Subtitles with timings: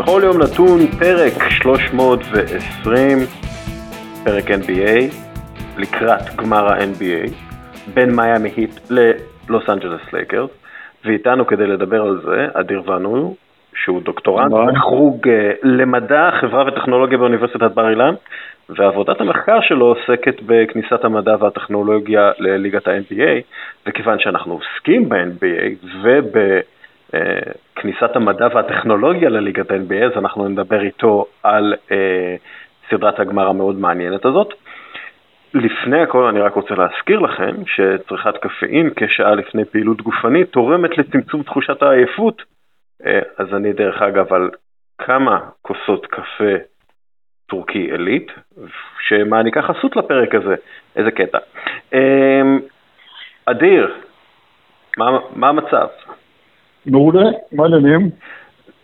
[0.00, 3.18] בכל יום נתון פרק 320,
[4.24, 5.14] פרק NBA,
[5.78, 7.30] לקראת גמר ה-NBA,
[7.94, 10.50] בין מיאמי היט ללוס אנג'לס לייקרס,
[11.04, 13.34] ואיתנו כדי לדבר על זה, אדיר ואנו,
[13.74, 18.14] שהוא דוקטורנט בחוג אה, למדע, חברה וטכנולוגיה באוניברסיטת בר אילן,
[18.68, 23.40] ועבודת המחקר שלו עוסקת בכניסת המדע והטכנולוגיה לליגת ה-NBA,
[23.86, 25.86] וכיוון שאנחנו עוסקים ב-NBA
[27.84, 32.36] ובכניסת המדע והטכנולוגיה לליגת ה-NBA, אז אנחנו נדבר איתו על אה,
[32.90, 34.54] סדרת הגמר המאוד מעניינת הזאת.
[35.54, 41.42] לפני הכל אני רק רוצה להזכיר לכם שצריכת קפאין כשעה לפני פעילות גופנית תורמת לצמצום
[41.42, 42.42] תחושת העייפות.
[43.06, 44.50] אה, אז אני דרך אגב על
[44.98, 46.54] כמה כוסות קפה
[47.46, 48.32] טורקי עילית,
[49.08, 50.54] שמעניקה חסות לפרק הזה.
[50.96, 51.38] איזה קטע.
[51.92, 52.60] אמ,
[53.46, 53.94] אדיר,
[54.98, 55.86] מה, מה המצב?
[56.86, 58.10] מעולה, מה העניינים?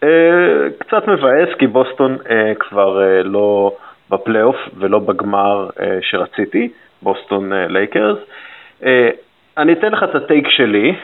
[0.03, 3.77] אה, קצת מבאס כי בוסטון אה, כבר אה, לא
[4.11, 5.69] בפלייאוף ולא בגמר
[6.01, 6.69] שרציתי,
[7.03, 8.19] בוסטון לייקרס.
[9.59, 10.95] אני אתן לך את ה take שלי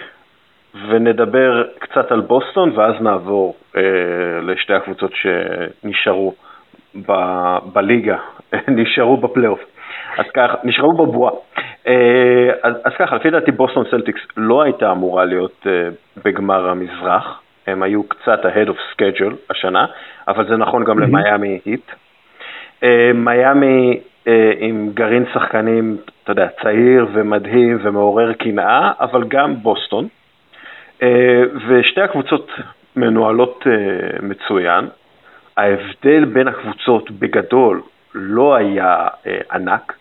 [0.89, 3.57] ונדבר קצת על בוסטון ואז נעבור
[4.43, 6.35] לשתי הקבוצות שנשארו.
[7.73, 8.17] בליגה,
[8.69, 9.61] נשארו בפלייאוף.
[10.19, 11.33] אז ככה, נשארו בבועה.
[11.87, 15.89] אה, אז, אז ככה, לפי דעתי בוסטון סלטיקס לא הייתה אמורה להיות אה,
[16.25, 19.87] בגמר המזרח, הם היו קצת ahead of schedule השנה,
[20.29, 21.91] אבל זה נכון גם למיאמי היט.
[22.83, 24.01] אה, מיאמי
[24.59, 30.09] עם גרעין שחקנים, אתה יודע, צעיר ומדהים ומעורר קנאה, אבל גם בוסטון.
[31.69, 32.51] ושתי הקבוצות
[32.97, 33.67] מנוהלות
[34.23, 34.89] מצוין.
[35.57, 37.83] ההבדל בין הקבוצות בגדול
[38.15, 39.93] לא היה אה, ענק,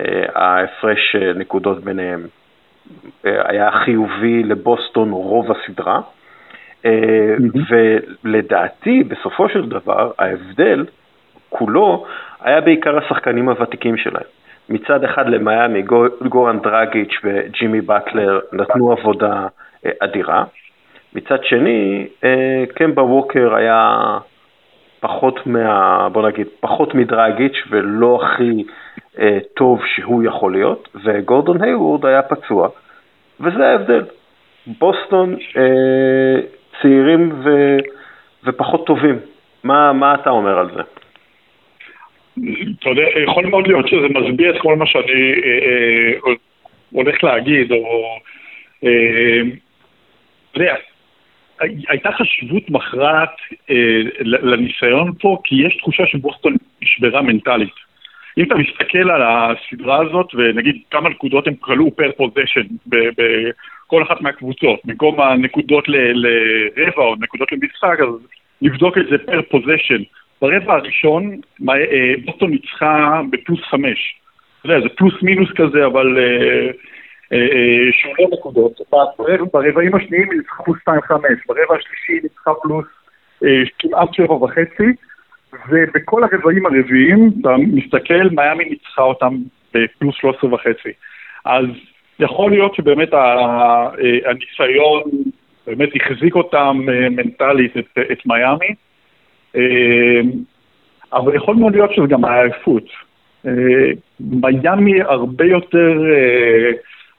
[0.00, 2.26] אה, ההפרש אה, נקודות ביניהם
[3.26, 6.00] אה, היה חיובי לבוסטון רוב הסדרה,
[6.84, 7.34] אה,
[8.24, 10.84] ולדעתי בסופו של דבר ההבדל
[11.48, 12.06] כולו
[12.40, 14.24] היה בעיקר השחקנים הוותיקים שלהם.
[14.68, 15.82] מצד אחד למיאמי
[16.28, 19.46] גורן דרגיץ' וג'ימי באטלר נתנו עבודה
[19.86, 20.44] אה, אדירה,
[21.14, 23.98] מצד שני אה, קמבה ווקר היה
[25.00, 26.08] פחות מה...
[26.12, 28.64] בוא נגיד, פחות מדרגיץ' ולא הכי
[29.18, 32.68] אה, טוב שהוא יכול להיות, וגורדון היוורד היה פצוע,
[33.40, 34.04] וזה ההבדל.
[34.66, 36.40] בוסטון אה,
[36.82, 37.76] צעירים ו,
[38.44, 39.18] ופחות טובים.
[39.64, 40.82] מה, מה אתה אומר על זה?
[42.80, 45.58] אתה יודע, יכול מאוד להיות שזה מסביר את כל מה שאני אה,
[46.26, 46.32] אה,
[46.92, 48.16] הולך להגיד, או...
[48.84, 49.40] אה,
[50.50, 50.74] אתה יודע,
[51.88, 53.36] הייתה חשיבות מכרעת
[53.70, 57.74] אה, לניסיון פה, כי יש תחושה שבוסטון נשברה מנטלית.
[58.38, 64.20] אם אתה מסתכל על הסדרה הזאת, ונגיד כמה נקודות הם קלעו per possession בכל אחת
[64.20, 68.26] מהקבוצות, במקום הנקודות לרבע או נקודות למשחק, אז
[68.62, 70.02] נבדוק את זה per possession.
[70.42, 74.14] ברבע הראשון אה, בוסטון ניצחה בפלוס חמש.
[74.60, 76.18] אתה יודע, זה פלוס מינוס כזה, אבל...
[76.18, 76.70] אה,
[77.32, 78.80] אה, אה, שמונה נקודות,
[79.52, 80.28] ברבעים השניים
[80.64, 81.12] פלוס 2.5,
[81.46, 82.84] ברבע השלישי ניצחה פלוס
[83.44, 84.92] אה, כמעט שבע וחצי,
[85.68, 89.36] ובכל הרבעים הרביעיים, אתה מסתכל, מיאמי ניצחה אותם
[89.74, 90.92] בפלוס 13 וחצי.
[91.44, 91.64] אז
[92.18, 93.08] יכול להיות שבאמת
[94.24, 95.02] הניסיון
[95.66, 96.76] באמת החזיק אותם
[97.10, 98.74] מנטלית, את, את מיאמי,
[101.12, 102.84] אבל יכול מאוד להיות שזה גם העייפות.
[104.20, 105.92] מיאמי הרבה יותר...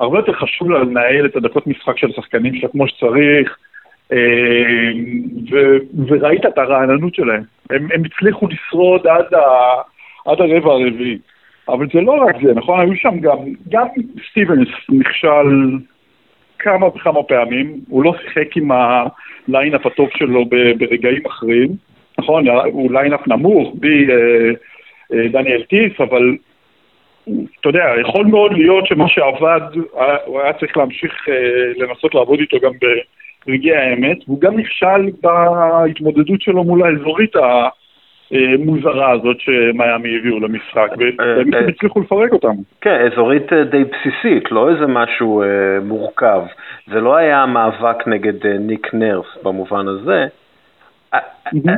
[0.01, 3.57] הרבה יותר חשוב לה לנהל את הדקות משחק של השחקנים שלה כמו שצריך,
[4.11, 4.17] אה,
[5.51, 7.43] ו- וראית את הרעננות שלהם.
[7.69, 9.81] הם, הם הצליחו לשרוד עד, ה-
[10.25, 11.17] עד הרבע הרביעי.
[11.69, 12.79] אבל זה לא רק זה, נכון?
[12.79, 13.37] היו שם גם,
[13.69, 13.87] גם
[14.29, 15.77] סטיבנס נכשל
[16.59, 20.45] כמה וכמה פעמים, הוא לא שיחק עם ה lineup הטוב שלו
[20.77, 21.67] ברגעים אחרים,
[22.19, 22.47] נכון?
[22.47, 24.15] הוא lineup נמוך, בי אה,
[25.13, 26.35] אה, דניאל טיס, אבל
[27.59, 29.61] אתה יודע, יכול מאוד להיות שמה שעבד,
[30.25, 31.33] הוא היה צריך להמשיך אה,
[31.77, 32.71] לנסות לעבוד איתו גם
[33.47, 37.31] ברגעי האמת, והוא גם נכשל בהתמודדות שלו מול האזורית
[38.31, 42.55] המוזרה הזאת שמיאמי הביאו למשחק, והם אה, הצליחו לפרק אותם.
[42.81, 45.43] כן, אזורית אה, די בסיסית, לא איזה משהו
[45.83, 46.41] מורכב.
[46.87, 50.25] זה לא היה מאבק נגד ניק נרס במובן הזה.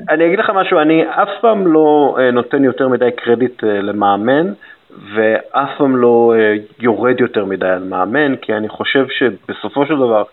[0.10, 4.54] אני אגיד לך משהו, אני אף פעם לא נותן יותר מדי קרדיט למאמן.
[5.14, 10.24] ואף פעם לא אה, יורד יותר מדי על מאמן, כי אני חושב שבסופו של דבר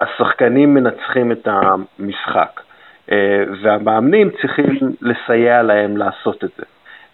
[0.00, 2.60] השחקנים מנצחים את המשחק,
[3.12, 6.62] אה, והמאמנים צריכים לסייע להם לעשות את זה.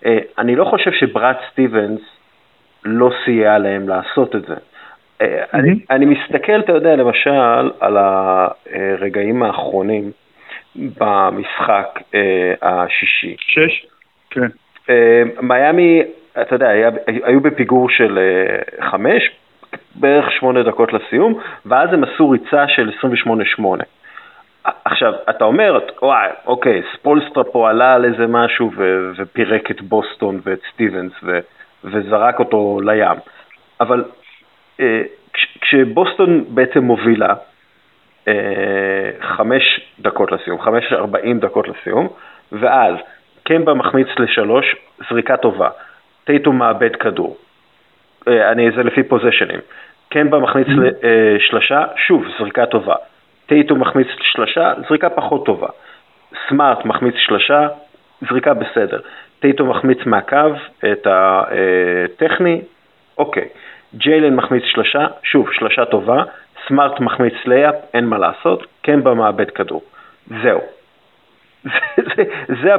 [0.07, 2.01] אה, אני לא חושב שבראד סטיבנס
[2.85, 4.55] לא סייע להם לעשות את זה.
[5.55, 10.11] אני, אני מסתכל, אתה יודע, למשל, על הרגעים האחרונים,
[10.77, 12.01] במשחק
[12.63, 13.37] השישי.
[13.39, 13.87] שש?
[14.31, 14.49] כן.
[15.43, 16.03] מיאמי,
[16.41, 19.31] אתה יודע, היה, היו בפיגור של אה, חמש,
[19.95, 22.91] בערך שמונה דקות לסיום, ואז הם עשו ריצה של
[23.61, 23.63] 28-8.
[24.85, 30.41] עכשיו, אתה אומר, וואי, אוקיי, ספולסטרה פה עלה על איזה משהו ו- ופירק את בוסטון
[30.45, 31.39] ואת סטיבנס ו-
[31.85, 33.19] וזרק אותו לים,
[33.81, 34.05] אבל
[34.81, 35.03] אה,
[35.33, 37.35] כש- כשבוסטון בעצם מובילה,
[38.29, 42.09] אה, חמש דקות לסיום, חמש ארבעים דקות לסיום,
[42.53, 42.95] ואז
[43.45, 44.77] קמבה מחמיץ לשלוש,
[45.11, 45.69] זריקה טובה,
[46.25, 47.37] טייטום מאבד כדור,
[48.29, 49.61] אה, אני, זה לפי פוזיישנים,
[50.09, 52.95] קמבה מחמיץ לשלושה, שוב, זריקה טובה,
[53.47, 55.69] טייטום מחמיץ שלושה, זריקה פחות טובה,
[56.49, 57.69] סמארט מחמיץ שלושה,
[58.31, 59.01] זריקה בסדר,
[59.41, 60.37] טייטום מחמיץ מהקו
[60.93, 62.61] את הטכני,
[63.19, 63.49] אוקיי,
[63.95, 66.23] ג'יילן מחמיץ שלושה, שוב, שלושה טובה,
[66.69, 69.83] סמארט מחמיץ layup, אין מה לעשות, קמבה מאבד כדור.
[70.43, 70.61] זהו.
[71.63, 71.71] זה,
[72.57, 72.75] זה,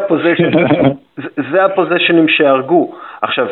[1.51, 2.95] זה, הפוזשנים שהרגו.
[3.21, 3.47] עכשיו,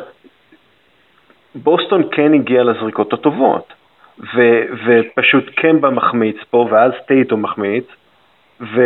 [1.56, 3.74] בוסטון כן הגיע לזריקות הטובות,
[4.20, 4.42] ו,
[4.86, 7.86] ופשוט קמבה מחמיץ פה, ואז טייטום מחמיץ,
[8.62, 8.82] ו,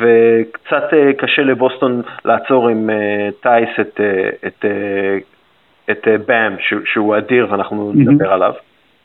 [0.00, 6.52] וקצת אה, קשה לבוסטון לעצור עם uh, טייס את, uh, את, uh, את uh, באם,
[6.84, 8.10] שהוא אדיר ואנחנו mm-hmm.
[8.10, 8.52] נדבר עליו.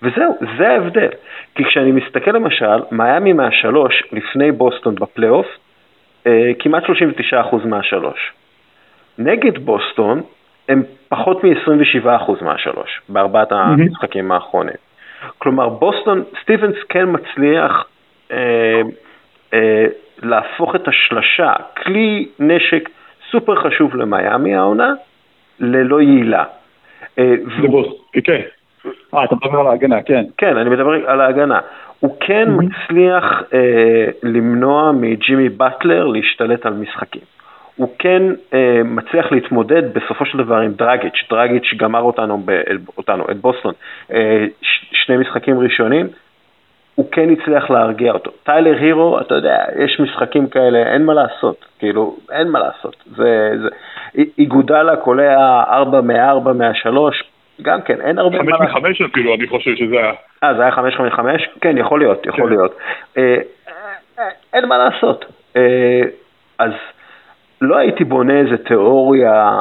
[0.02, 1.10] וזהו, זה ההבדל.
[1.56, 5.48] כי כשאני מסתכל למשל, מיאמי מהשלוש לפני בוסטון בפלייאוף,
[6.60, 8.32] כמעט 39% מהשלוש.
[9.18, 10.22] נגד בוסטון
[10.70, 13.52] הם פחות מ-27% מהשלוש, בארבעת.
[13.52, 14.76] המשחקים האחרונים.
[15.38, 17.86] כלומר, בוסטון, סטיבנס כן מצליח
[18.32, 18.82] אה,
[19.54, 19.86] אה,
[20.24, 21.54] להפוך את השלשה,
[21.84, 22.90] כלי נשק
[23.32, 24.94] סופר חשוב למיאמי העונה,
[25.60, 26.44] ללא יעילה.
[27.20, 28.42] אה, לבוסטון, כן.
[29.14, 30.24] אה, אתה מדבר על ההגנה, כן.
[30.38, 31.60] כן, אני מדבר על ההגנה.
[32.04, 32.64] הוא כן mm-hmm.
[32.64, 37.22] מצליח אה, למנוע מג'ימי באטלר להשתלט על משחקים.
[37.76, 38.22] הוא כן
[38.54, 42.52] אה, מצליח להתמודד בסופו של דבר עם דרגיץ', דרגיץ' גמר אותנו, ב,
[42.98, 43.74] אותנו את בוסטון,
[44.12, 46.08] אה, ש, שני משחקים ראשונים,
[46.96, 48.32] הוא כן הצליח להרגיע אותו.
[48.44, 52.96] טיילר הירו, אתה יודע, יש משחקים כאלה, אין מה לעשות, כאילו, אין מה לעשות.
[53.16, 53.70] זה, זה,
[54.38, 56.90] איגודלה קולע 4 מ-4 מה-3,
[57.62, 58.38] גם כן, אין הרבה...
[58.38, 60.14] חמש מחמש אפילו, אני חושב שזה היה.
[60.44, 61.50] אה, זה היה חמש מחמש?
[61.62, 62.50] כן, יכול להיות, יכול כן.
[62.50, 62.78] להיות.
[63.18, 63.38] אה,
[64.20, 65.26] אה, אין מה לעשות.
[65.56, 66.02] אה,
[66.60, 66.72] אז
[67.62, 69.58] לא הייתי בונה איזה תיאוריה,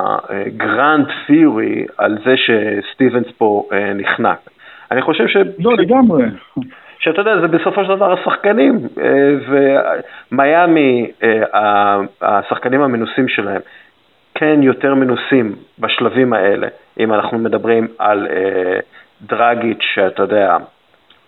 [0.57, 4.39] grand theory, על זה שסטיבנס פה נחנק.
[4.91, 5.37] אני חושב ש...
[5.59, 6.25] לא, לגמרי.
[6.99, 8.79] שאתה יודע, זה בסופו של דבר השחקנים,
[10.33, 11.11] ומיאמי,
[12.23, 13.61] השחקנים המנוסים שלהם,
[14.43, 16.67] כן יותר מנוסים בשלבים האלה,
[17.01, 18.79] אם אנחנו מדברים על אה,
[19.23, 20.57] דרגיץ', שאתה יודע,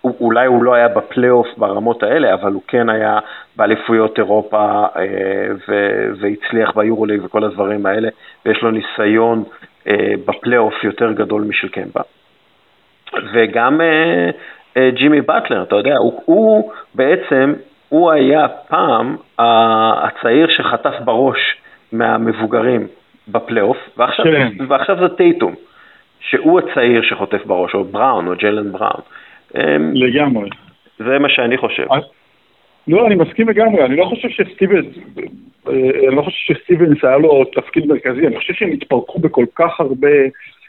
[0.05, 3.19] אולי הוא לא היה בפלייאוף ברמות האלה, אבל הוא כן היה
[3.57, 5.03] באליפויות אירופה אה,
[5.69, 8.09] ו- והצליח ביורוליג וכל הדברים האלה,
[8.47, 9.45] ויש לו ניסיון
[9.89, 12.03] אה, בפלייאוף יותר גדול משל קמבה.
[13.33, 14.31] וגם אה,
[14.77, 17.55] אה, ג'ימי באטלר, אתה יודע, הוא, הוא בעצם,
[17.89, 21.57] הוא היה פעם הצעיר שחטף בראש
[21.93, 22.87] מהמבוגרים
[23.29, 24.65] בפלייאוף, ועכשיו, כן.
[24.69, 25.55] ועכשיו זה טייטום,
[26.21, 29.01] שהוא הצעיר שחוטף בראש, או בראון, או ג'לן בראון.
[29.57, 30.51] אמ, לגמרי.
[30.99, 31.87] זה מה שאני חושב.
[32.89, 34.87] לא, אני מסכים לגמרי, אני לא חושב שסטיבנס,
[35.69, 35.73] אה,
[36.09, 40.09] אני לא חושב שסטיבנס היה לו תפקיד מרכזי, אני חושב שהם התפרקו בכל כך הרבה,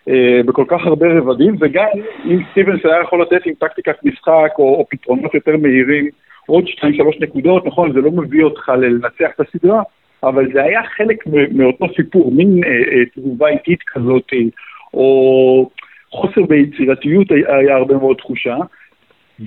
[0.09, 1.87] אה, בכל כך הרבה רבדים, וגם
[2.25, 6.09] אם סטיבנס היה יכול לתת עם טקטיקת משחק או, או פתרונות יותר מהירים,
[6.45, 9.81] עוד 2-3 נקודות, נכון, זה לא מביא אותך לנצח את הסדרה,
[10.25, 14.31] אבל זה היה חלק מאותו סיפור, מין אה, אה, תגובה איטית כזאת,
[14.93, 15.69] או
[16.11, 18.57] חוסר ביצירתיות היה הרבה מאוד תחושה,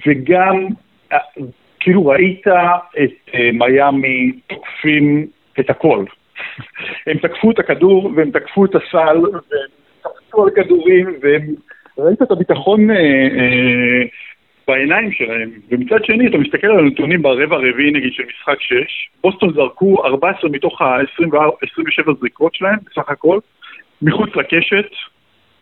[0.07, 0.67] וגם
[1.13, 1.19] אה,
[1.81, 2.47] כאילו ראית
[3.05, 5.27] את מיאמי תוקפים
[5.61, 6.05] את הכל.
[7.07, 9.69] הם תקפו את הכדור והם תקפו את הסל והם
[10.03, 11.55] תקפו על כדורים והם...
[11.99, 14.03] ראית את הביטחון אה, אה,
[14.69, 15.51] בעיניים שלהם.
[15.71, 18.75] ומצד שני, אתה מסתכל על הנתונים ברבע הרביעי נגיד של משחק 6,
[19.23, 23.39] בוסטון זרקו 14 מתוך ה-27 זריקות שלהם בסך הכל,
[24.03, 24.91] מחוץ לקשת,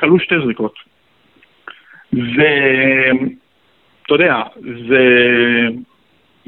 [0.01, 0.75] כלו שתי זריקות.
[2.13, 2.51] זה,
[4.03, 4.43] אתה יודע,
[4.89, 5.05] זה,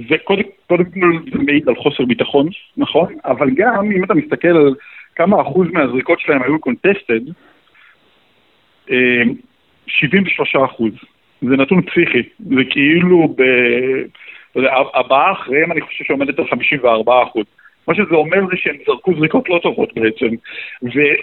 [0.09, 3.15] זה קודם, קודם כל זה מעיד על חוסר ביטחון, נכון?
[3.25, 4.75] אבל גם אם אתה מסתכל על
[5.15, 7.21] כמה אחוז מהזריקות שלהם היו קונטסטד,
[9.87, 10.93] 73 אה, אחוז.
[11.43, 13.43] זה נתון פסיכי, זה כאילו, ב...
[14.59, 17.45] יודע, הבאה אחריהם אני חושב שעומדת על 54 אחוז.
[17.89, 20.27] מה שזה אומר זה שהם זרקו זריקות לא טובות בעצם.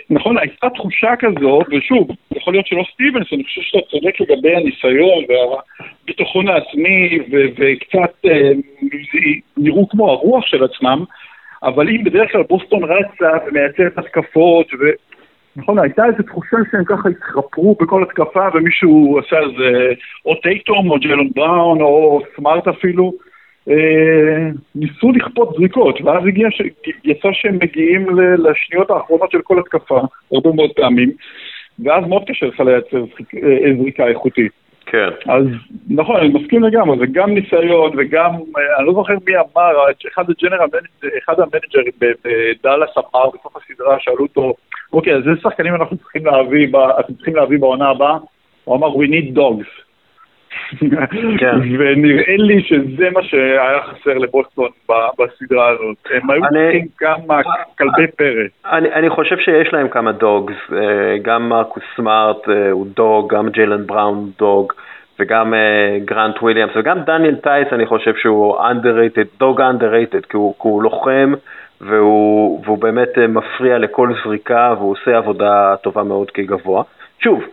[0.10, 5.24] ונכון, הייתה תחושה כזו, ושוב, יכול להיות שלא סטיבנס, אני חושב שאתה צודק לגבי הניסיון
[5.30, 8.52] והביטחון העצמי ו- וקצת אה,
[9.58, 11.04] נראו כמו הרוח של עצמם,
[11.64, 14.84] אבל אם בדרך כלל בוסטון רצה ומייצרת התקפות, ו...
[15.58, 19.94] נכון, הייתה איזו תחושה שהם ככה התחפרו בכל התקפה ומישהו עשה איזה
[20.26, 23.14] או טייטום או ג'לון בראון או סמארט אפילו,
[23.70, 26.62] אה, ניסו לכפות זריקות, ואז הגיע ש...
[27.04, 28.08] יצא שהם מגיעים
[28.38, 31.12] לשניות האחרונות של כל התקפה, הרבה מאוד פעמים,
[31.80, 33.04] ואז מאוד קשה לך לייצר
[33.44, 34.65] אה, זריקה איכותית.
[34.86, 35.10] כן.
[35.28, 35.46] אז
[35.90, 39.72] נכון, אני מסכים לגמרי, זה גם ניסיון וגם, אה, אני לא זוכר מי אמר,
[40.14, 40.68] אחד הג'נרל,
[41.24, 44.54] אחד המנג'רים בדאלאס אמר בסוף הסדרה, שאלו אותו,
[44.94, 46.68] אוקיי, אז איזה שחקנים אנחנו צריכים להביא,
[47.00, 48.18] אתם צריכים להביא בעונה הבאה?
[48.64, 49.85] הוא אמר, we need dogs.
[51.40, 51.56] כן.
[51.80, 55.98] ונראה לי שזה מה שהיה חסר לבוסטון בסדרה הזאת.
[56.14, 57.42] הם היו צריכים כמה
[57.78, 58.44] כלבי פרא.
[58.66, 63.50] אני, אני חושב שיש להם כמה dogs, אה, גם מרקוס סמארט אה, הוא dog, גם
[63.50, 64.74] ג'יילן בראון dog.
[65.20, 70.54] וגם uh, גרנט וויליאמס, וגם דניאל טייס, אני חושב שהוא underrated, dog underrated, כי הוא,
[70.54, 71.34] כי הוא לוחם
[71.82, 76.84] והוא, והוא באמת מפריע לכל זריקה והוא עושה עבודה טובה מאוד כגבוה.
[77.20, 77.44] שוב,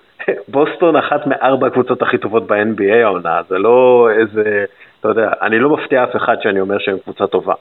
[0.49, 4.65] בוסטון אחת מארבע הקבוצות הכי טובות ב-NBA העונה, זה לא איזה,
[5.01, 7.55] אתה יודע, אני לא מפתיע אף אחד שאני אומר שהם קבוצה טובה.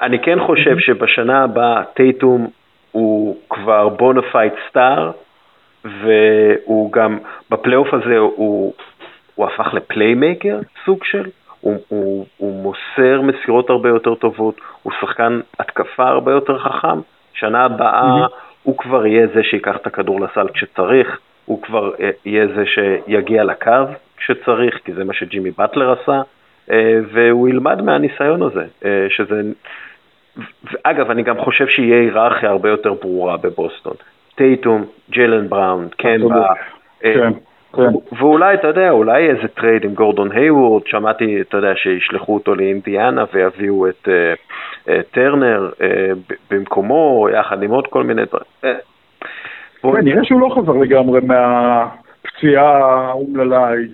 [0.00, 2.48] אני כן חושב שבשנה הבאה טייטום
[2.92, 5.10] הוא כבר bona fide star,
[5.84, 7.18] והוא גם,
[7.50, 8.72] בפלייאוף הזה הוא,
[9.34, 11.26] הוא הפך ל playmaker, סוג של,
[11.60, 17.00] הוא, הוא, הוא מוסר מסירות הרבה יותר טובות, הוא שחקן התקפה הרבה יותר חכם,
[17.32, 18.30] שנה הבאה mm-hmm.
[18.62, 23.44] הוא כבר יהיה זה שיקח את הכדור לסל כשצריך, הוא כבר אה, יהיה זה שיגיע
[23.44, 23.72] לקו
[24.16, 26.22] כשצריך, כי זה מה שג'ימי באטלר עשה,
[26.70, 29.42] אה, והוא ילמד מהניסיון הזה, אה, שזה...
[30.64, 33.94] ואגב, אני גם חושב שיהיה היררכיה הרבה יותר ברורה בבוסטון.
[34.34, 36.46] טייטום, ג'לן בראון, קנבה,
[37.00, 37.32] כן,
[37.76, 37.82] כן.
[38.18, 43.24] ואולי, אתה יודע, אולי איזה trade עם גורדון הייוורד, שמעתי, אתה יודע, שישלחו אותו לאינדיאנה
[43.32, 44.08] ויביאו את
[45.10, 45.70] טרנר
[46.50, 48.78] במקומו, יחד עם עוד כל מיני דברים.
[49.82, 53.88] כן, נראה שהוא לא חזר לגמרי מהפציעה האומללה ההיא.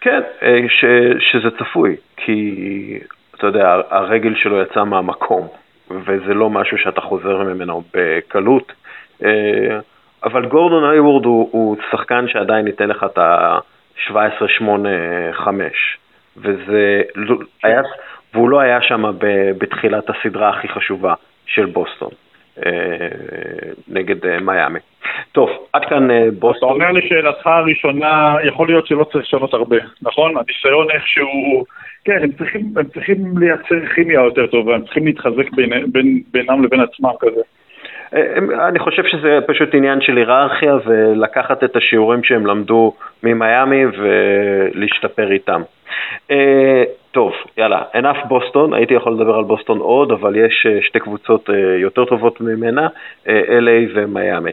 [0.00, 0.84] כן, אה, ש,
[1.18, 2.98] שזה צפוי, כי
[3.36, 5.46] אתה יודע, הרגל שלו יצאה מהמקום,
[5.90, 8.72] וזה לא משהו שאתה חוזר ממנו בקלות.
[9.24, 9.78] אה,
[10.24, 15.46] אבל גורדון הייוורד הוא, הוא שחקן שעדיין ייתן לך את ה-17-8-5,
[16.36, 17.82] וזה לא, היה,
[18.34, 19.04] והוא לא היה שם
[19.58, 21.14] בתחילת הסדרה הכי חשובה
[21.46, 22.10] של בוסטון.
[22.66, 24.78] אה, נגד אה, מיאמי.
[25.32, 26.68] טוב, עד כאן אה, בוסטון.
[26.68, 30.34] אתה אומר לשאלתך הראשונה, יכול להיות שלא צריך לשנות הרבה, נכון?
[30.36, 31.64] הניסיון איכשהו,
[32.04, 36.64] כן, הם צריכים, הם צריכים לייצר כימיה יותר טובה, הם צריכים להתחזק בין, בין, בינם
[36.64, 37.40] לבין עצמם כזה.
[38.68, 45.62] אני חושב שזה פשוט עניין של היררכיה ולקחת את השיעורים שהם למדו ממיאמי ולהשתפר איתם.
[46.30, 51.00] אה, טוב, יאללה, enough בוסטון, הייתי יכול לדבר על בוסטון עוד, אבל יש אה, שתי
[51.00, 52.88] קבוצות אה, יותר טובות ממנה,
[53.26, 54.50] LA ומיאמי.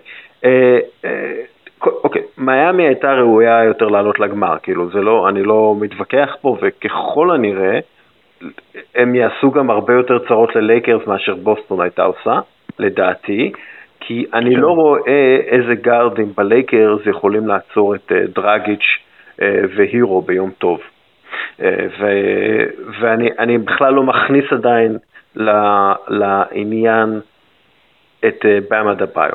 [2.03, 7.31] אוקיי, מיאמי הייתה ראויה יותר לעלות לגמר, כאילו זה לא, אני לא מתווכח פה, וככל
[7.31, 7.79] הנראה,
[8.95, 12.39] הם יעשו גם הרבה יותר צרות ללייקרס מאשר בוסטון הייתה עושה,
[12.79, 13.51] לדעתי,
[13.99, 14.61] כי אני כן.
[14.61, 18.99] לא רואה איזה גארדים בלייקרס יכולים לעצור את דרגיץ'
[19.75, 20.79] והירו ביום טוב.
[21.61, 22.05] אה, ו,
[22.99, 24.97] ואני בכלל לא מכניס עדיין
[26.07, 27.19] לעניין
[28.25, 29.31] את אה, באמה דה ביו.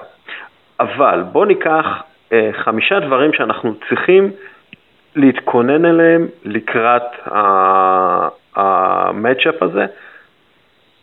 [0.80, 1.86] אבל בואו ניקח
[2.32, 4.30] אה, חמישה דברים שאנחנו צריכים
[5.16, 7.02] להתכונן אליהם לקראת
[8.56, 9.86] המצ'אפ הזה.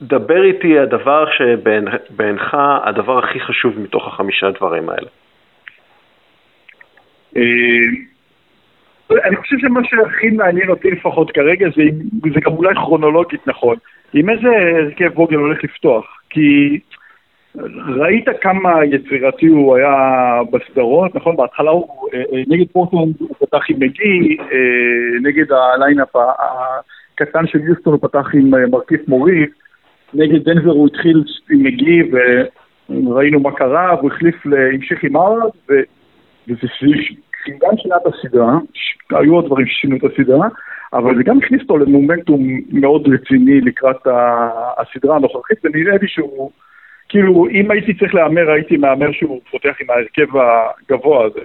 [0.02, 5.10] דבר איתי הדבר שבעיניך הדבר הכי חשוב מתוך החמישה דברים האלה.
[9.26, 11.84] אני חושב שמה שהכי מעניין אותי לפחות כרגע זה,
[12.34, 13.76] זה גם אולי כרונולוגית נכון,
[14.14, 16.80] עם איזה הרכב ווגל הולך לפתוח, כי
[17.88, 19.96] ראית כמה יצירתי הוא היה
[20.52, 21.36] בסדרות, נכון?
[21.36, 27.48] בהתחלה הוא אה, אה, נגד פורטלנד הוא פתח עם מגי, אה, נגד ה lineup הקטן
[27.48, 29.50] של יוסטון הוא פתח עם מרכיף מוריס,
[30.14, 32.02] נגד דנבר הוא התחיל עם מגי
[32.90, 34.36] וראינו מה קרה, והוא החליף,
[34.74, 35.50] המשיך עם ארד,
[36.48, 36.68] וזה
[37.62, 38.58] גם שינה את הסדרה,
[39.10, 40.48] היו עוד דברים ששינו את הסדרה,
[40.94, 44.08] אבל זה גם הכניס אותו למומנטום מאוד רציני לקראת
[44.78, 46.52] הסדרה הנוכחית, ונראה לי שהוא,
[47.10, 51.42] כאילו, אם הייתי צריך להמר, הייתי מהמר שהוא פותח עם ההרכב הגבוה הזה.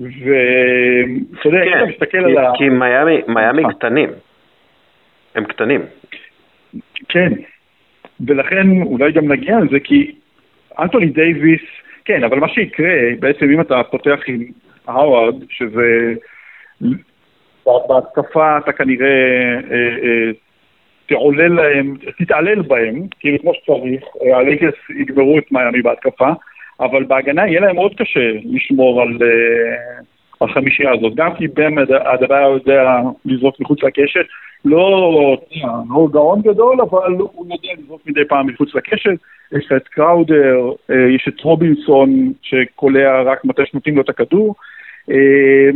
[0.00, 2.52] ואתה יודע, אם אתה מסתכל על ה...
[2.58, 2.68] כי
[3.28, 3.72] מיאמי אה.
[3.72, 4.10] קטנים.
[5.34, 5.80] הם קטנים.
[7.08, 7.32] כן,
[8.20, 10.12] ולכן אולי גם נגיע לזה, כי
[10.78, 11.62] אנטוני דייוויס,
[12.04, 12.90] כן, אבל מה שיקרה,
[13.20, 14.44] בעצם אם אתה פותח עם
[14.86, 16.14] הווארד, שזה
[17.88, 19.08] בהתקפה אתה כנראה
[19.70, 20.30] אה, אה,
[21.06, 24.04] תעולל להם, תתעלל בהם, כאילו כמו שצריך,
[24.34, 26.30] הלייקרס יגמרו את מיאמי בהתקפה,
[26.80, 29.18] אבל בהגנה יהיה להם מאוד קשה לשמור על
[30.40, 34.24] החמישייה הזאת, גם כי באמת הדבר יודע לזרוק מחוץ לקשת,
[34.64, 35.36] לא,
[35.90, 39.16] לא גאון גדול, אבל הוא יודע לזרוק מדי פעם מחוץ לקשת,
[39.52, 44.54] יש את קראודר, אה, יש את רובינסון שקולע רק מתי שנותנים לו את הכדור.
[45.10, 45.70] אה,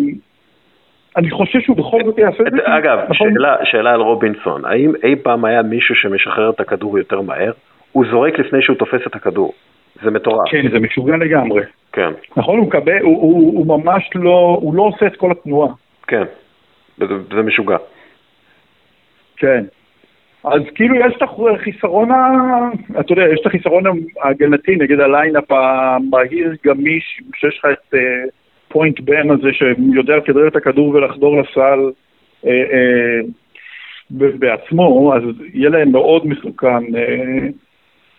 [1.16, 2.58] אני חושב שהוא בכל זאת יעשה את זה.
[2.64, 3.32] אגב, נכון?
[3.34, 7.52] שאלה, שאלה על רובינסון, האם אי פעם היה מישהו שמשחרר את הכדור יותר מהר?
[7.92, 9.52] הוא זורק לפני שהוא תופס את הכדור.
[10.02, 10.50] זה מטורף.
[10.50, 11.62] כן, זה משוגע לגמרי.
[11.92, 12.10] כן.
[12.36, 15.72] נכון, הוא מקבל, הוא, הוא, הוא ממש לא, הוא לא עושה את כל התנועה.
[16.06, 16.24] כן,
[16.98, 17.76] זה, זה משוגע.
[19.36, 19.64] כן.
[20.44, 22.08] אז כאילו יש את החיסרון,
[23.00, 23.84] אתה יודע, יש את החיסרון
[24.22, 27.94] ההגנתי נגד ה lineup המהיר, גמיש, שיש לך את
[28.68, 31.90] point uh, באם הזה שיודע לכדרר את הכדור ולחדור לסל
[32.44, 33.26] uh, uh,
[34.10, 35.22] בעצמו, אז
[35.54, 36.98] יהיה להם מאוד מסוכן uh,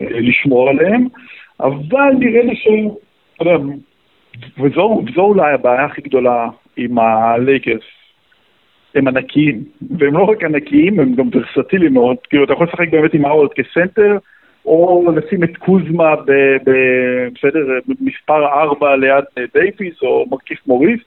[0.03, 1.07] uh, לשמור עליהם,
[1.59, 2.67] אבל נראה לי ש...
[4.59, 6.47] וזו, וזו אולי הבעיה הכי גדולה
[6.77, 7.83] עם הלייקרס,
[8.95, 9.63] הם ענקיים,
[9.97, 13.53] והם לא רק ענקיים, הם גם ורסטיליים מאוד, כאילו אתה יכול לשחק באמת עם הווארד
[13.53, 14.17] כסנטר,
[14.65, 16.31] או לשים את קוזמה ב...
[16.65, 16.71] ב
[17.35, 19.23] בסדר, מספר 4 ליד
[19.53, 20.99] דייוויס, או מרכיף מוריס,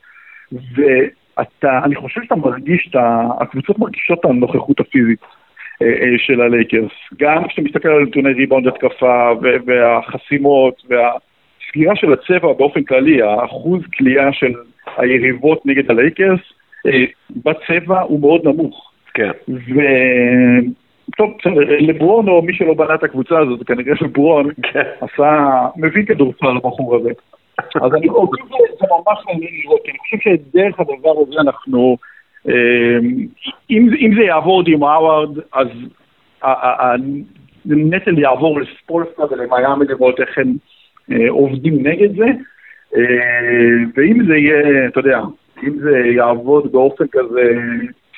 [0.51, 5.19] ואתה, אני חושב שאתה מרגיש, אתה, הקבוצות מרגישות את הנוכחות הפיזית.
[5.21, 5.42] אה, אה,
[6.17, 6.91] של הלייקרס.
[7.19, 9.31] גם כשאתה מסתכל על נתוני ריבאונד התקפה,
[9.65, 14.53] והחסימות, והסגירה של הצבע באופן כללי, האחוז כליאה של
[14.97, 16.39] היריבות נגד הלייקרס,
[16.85, 18.91] אה, בצבע הוא מאוד נמוך.
[19.13, 19.31] כן.
[19.49, 19.79] ו...
[21.17, 21.37] טוב,
[21.79, 24.89] לברון או מי שלא בנה את הקבוצה הזאת, כנראה לברון כן.
[25.01, 27.09] עשה, מביא כדורסל לבחור הזה.
[27.57, 32.12] אז אני חושב שזה ממש מעניין לראות, כי אני חושב שדרך הדבר הזה אנחנו, אה,
[33.69, 35.67] אם, אם זה יעבור עם האווארד, אז
[37.69, 40.53] הנטל יעבור לספולסטה ולמיאמי לראות איך הם
[41.11, 42.27] אה, עובדים נגד זה,
[43.95, 45.19] ואם זה יהיה, אתה יודע,
[45.63, 47.53] אם זה יעבוד באופן כזה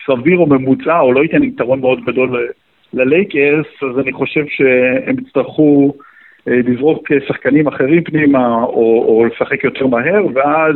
[0.06, 2.48] סביר או ממוצע, או לא ייתן יתרון מאוד גדול
[2.94, 5.94] ללייקרס, אז אני חושב שהם יצטרכו
[6.48, 10.76] אה, לזרוק שחקנים אחרים פנימה, או, או לשחק יותר מהר, ואז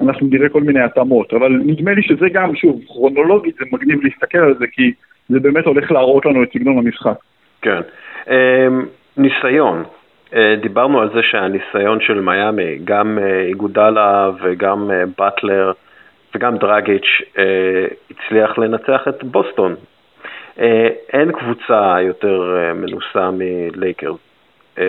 [0.00, 1.34] אנחנו נראה כל מיני התאמות.
[1.34, 4.92] אבל נדמה לי שזה גם, שוב, כרונולוגית זה מגניב להסתכל על זה, כי
[5.28, 7.16] זה באמת הולך להראות לנו את סגנון המשחק.
[7.62, 7.80] כן.
[8.30, 9.82] אמ, ניסיון.
[10.34, 15.72] אה, דיברנו על זה שהניסיון של מיאמי, גם אה, איגודלה וגם באטלר,
[16.34, 19.74] וגם דרגיץ' אה, הצליח לנצח את בוסטון.
[20.60, 24.18] אה, אין קבוצה יותר אה, מנוסה מלייקרס
[24.78, 24.84] אה,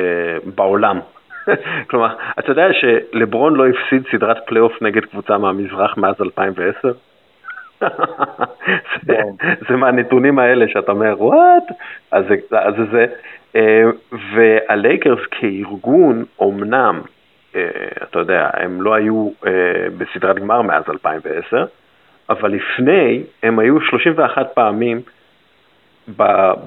[0.55, 0.99] בעולם.
[1.89, 6.91] כלומר, אתה יודע שלברון לא הפסיד סדרת פלייאוף נגד קבוצה מהמזרח מאז 2010?
[9.07, 9.17] זה,
[9.69, 11.63] זה מהנתונים האלה שאתה אומר, what?
[12.11, 12.25] אז
[12.77, 13.05] זה זה.
[13.55, 13.83] אה,
[14.35, 17.01] והלייקרס כארגון, אמנם
[17.55, 17.61] אה,
[18.03, 19.51] אתה יודע, הם לא היו אה,
[19.97, 21.65] בסדרת גמר מאז 2010,
[22.29, 25.01] אבל לפני הם היו 31 פעמים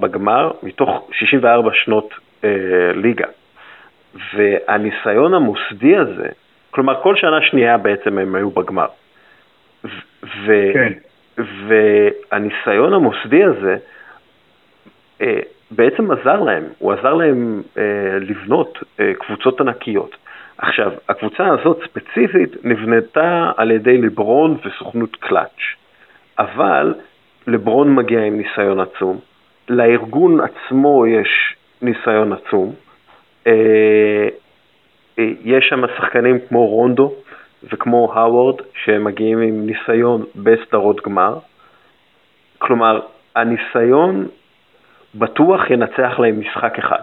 [0.01, 2.15] בגמר מתוך 64 שנות
[2.95, 3.27] ליגה.
[4.35, 6.29] והניסיון המוסדי הזה,
[6.71, 8.87] כלומר כל שנה שנייה בעצם הם היו בגמר.
[10.45, 10.93] ו- כן.
[11.67, 13.77] והניסיון המוסדי הזה
[15.71, 17.63] בעצם עזר להם, הוא עזר להם
[18.21, 18.79] לבנות
[19.19, 20.17] קבוצות ענקיות.
[20.59, 25.61] עכשיו, הקבוצה הזאת ספציפית נבנתה על ידי לברון וסוכנות קלאץ',
[26.39, 26.95] אבל
[27.47, 29.19] לברון מגיע עם ניסיון עצום,
[29.69, 32.86] לארגון עצמו יש ניסיון עצום, אה, אה,
[35.45, 37.13] יש שם שחקנים כמו רונדו
[37.73, 41.39] וכמו האוורד שמגיעים עם ניסיון בסדרות גמר,
[42.59, 43.01] כלומר,
[43.37, 44.27] הניסיון
[45.15, 47.03] בטוח ינצח להם משחק אחד.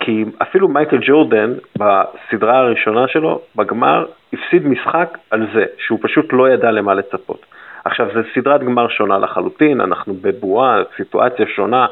[0.00, 6.48] כי אפילו מייקל ג'ורדן בסדרה הראשונה שלו, בגמר, הפסיד משחק על זה, שהוא פשוט לא
[6.48, 7.46] ידע למה לצפות.
[7.84, 11.86] עכשיו, זו סדרת גמר שונה לחלוטין, אנחנו בבועה, סיטואציה שונה,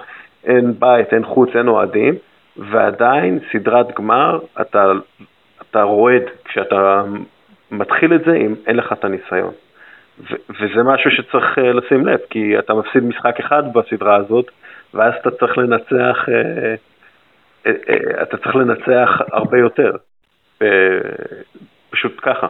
[0.44, 2.14] אין בית, אין חוץ, אין אוהדים,
[2.56, 4.92] ועדיין סדרת גמר, אתה,
[5.62, 7.02] אתה רועד כשאתה
[7.70, 9.52] מתחיל את זה אם אין לך את הניסיון.
[10.20, 14.50] ו- וזה משהו שצריך uh, לשים לב, כי אתה מפסיד משחק אחד בסדרה הזאת,
[14.94, 16.28] ואז אתה צריך לנצח...
[16.28, 16.74] אה,
[17.66, 19.92] אה, אתה צריך לנצח הרבה יותר,
[21.90, 22.46] פשוט ככה.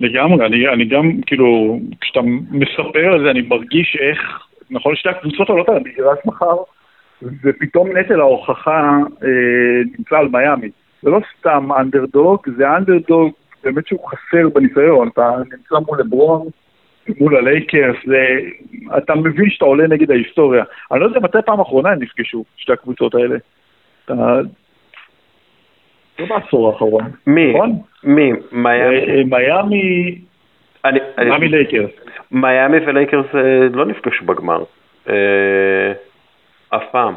[0.00, 2.20] לגמרי, אני, אני גם, כאילו, כשאתה
[2.50, 6.56] מספר על זה, אני מרגיש איך, נכון, שתי הקבוצות עולות על המגרש מחר,
[7.22, 9.28] ופתאום נטל ההוכחה אה,
[9.98, 10.68] נמצא על מיאמי.
[11.02, 13.32] זה לא סתם אנדרדוג, זה אנדרדוג
[13.64, 16.46] באמת שהוא חסר בניסיון, אתה נמצא מול לברון,
[17.20, 18.26] מול הלייקרס, זה,
[18.98, 20.64] אתה מבין שאתה עולה נגד ההיסטוריה.
[20.92, 23.36] אני לא יודע מתי פעם אחרונה הם נפגשו, שתי הקבוצות האלה.
[24.04, 24.14] אתה...
[26.18, 27.04] לא בעשור האחרון.
[27.26, 27.52] מי?
[27.52, 27.72] נכון?
[28.04, 28.32] מי?
[28.52, 28.96] מיאמי?
[29.00, 30.18] אה, מיאמי,
[30.84, 31.90] אני- מיאמי לייקרס.
[32.32, 33.40] מיאמי ולייקרס אה,
[33.72, 34.64] לא נפגשו בגמר.
[36.70, 37.14] אף פעם.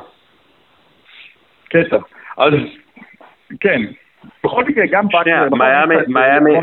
[1.69, 1.97] קטע.
[2.37, 2.53] אז
[3.59, 3.81] כן,
[4.43, 5.45] בכל מקרה גם שנייה,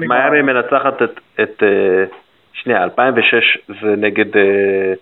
[0.09, 1.63] מיאמי- מנצחת את- את...
[1.63, 2.05] אה,
[2.53, 4.37] שנייה, 2006 זה נגד...
[4.37, 4.93] אה,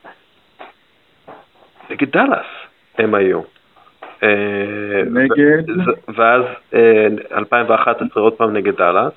[1.90, 2.46] נגד דאלאס
[2.99, 3.40] הם היו.
[4.22, 4.29] אה,
[5.11, 5.62] נגד?
[6.16, 6.42] ואז
[6.75, 9.12] אה, 2011 עוד פעם נגד דאלאס,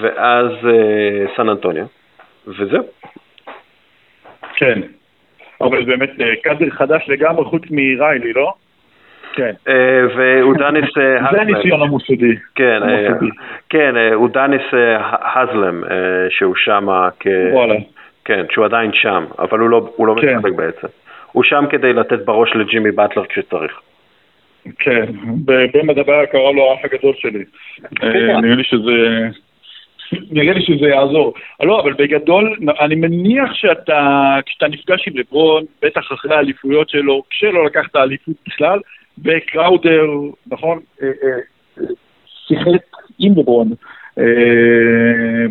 [0.00, 0.46] ואז
[1.36, 1.86] סן אנטוניו,
[2.46, 2.82] וזהו.
[4.56, 4.80] כן.
[5.60, 8.52] אבל באמת אה, קאדר חדש לגמרי חוץ מריילי, לא?
[9.32, 9.52] כן.
[9.68, 11.54] אה, ואודניס אה, זה האזלם.
[11.54, 12.34] הניסיון המוסדי.
[12.54, 13.30] כן, המוסדי.
[13.68, 15.82] כן, אודניס האזלם,
[16.30, 16.86] שהוא שם
[17.20, 17.26] כ...
[17.52, 17.74] וואלה.
[18.24, 20.36] כן, שהוא עדיין שם, אבל הוא לא, הוא לא כן.
[20.36, 20.86] משחק בעצם.
[21.32, 23.80] הוא שם כדי לתת בראש לג'ימי באטלר כשצריך.
[24.78, 25.04] כן,
[25.44, 27.44] ב- בן מדבר קרא לו האח הגדול שלי.
[27.96, 28.06] כן.
[28.06, 29.28] אה, נראה לי שזה...
[30.30, 31.34] נראה לי שזה יעזור.
[31.62, 37.64] לא, אבל בגדול, אני מניח שאתה, כשאתה נפגש עם לברון, בטח אחרי האליפויות שלו, כשלא
[37.64, 38.78] לקח את האליפות בכלל,
[39.24, 40.06] וקראודר,
[40.50, 41.84] נכון, אה, אה,
[42.46, 43.68] שיחק עם לברון
[44.18, 44.24] אה,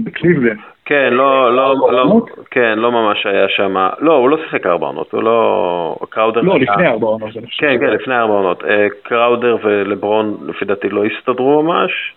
[0.03, 0.57] בקליבלנד.
[0.85, 2.25] כן, לא, לא, לא?
[2.51, 6.59] כן, לא ממש היה שם, לא, הוא לא שיחק ארבע עונות, הוא לא, קראודר, לא,
[6.59, 7.29] לפני ארבע עונות.
[7.57, 8.63] כן, כן, לפני ארבע עונות,
[9.03, 12.13] קראודר ולברון לפי דעתי לא הסתדרו ממש.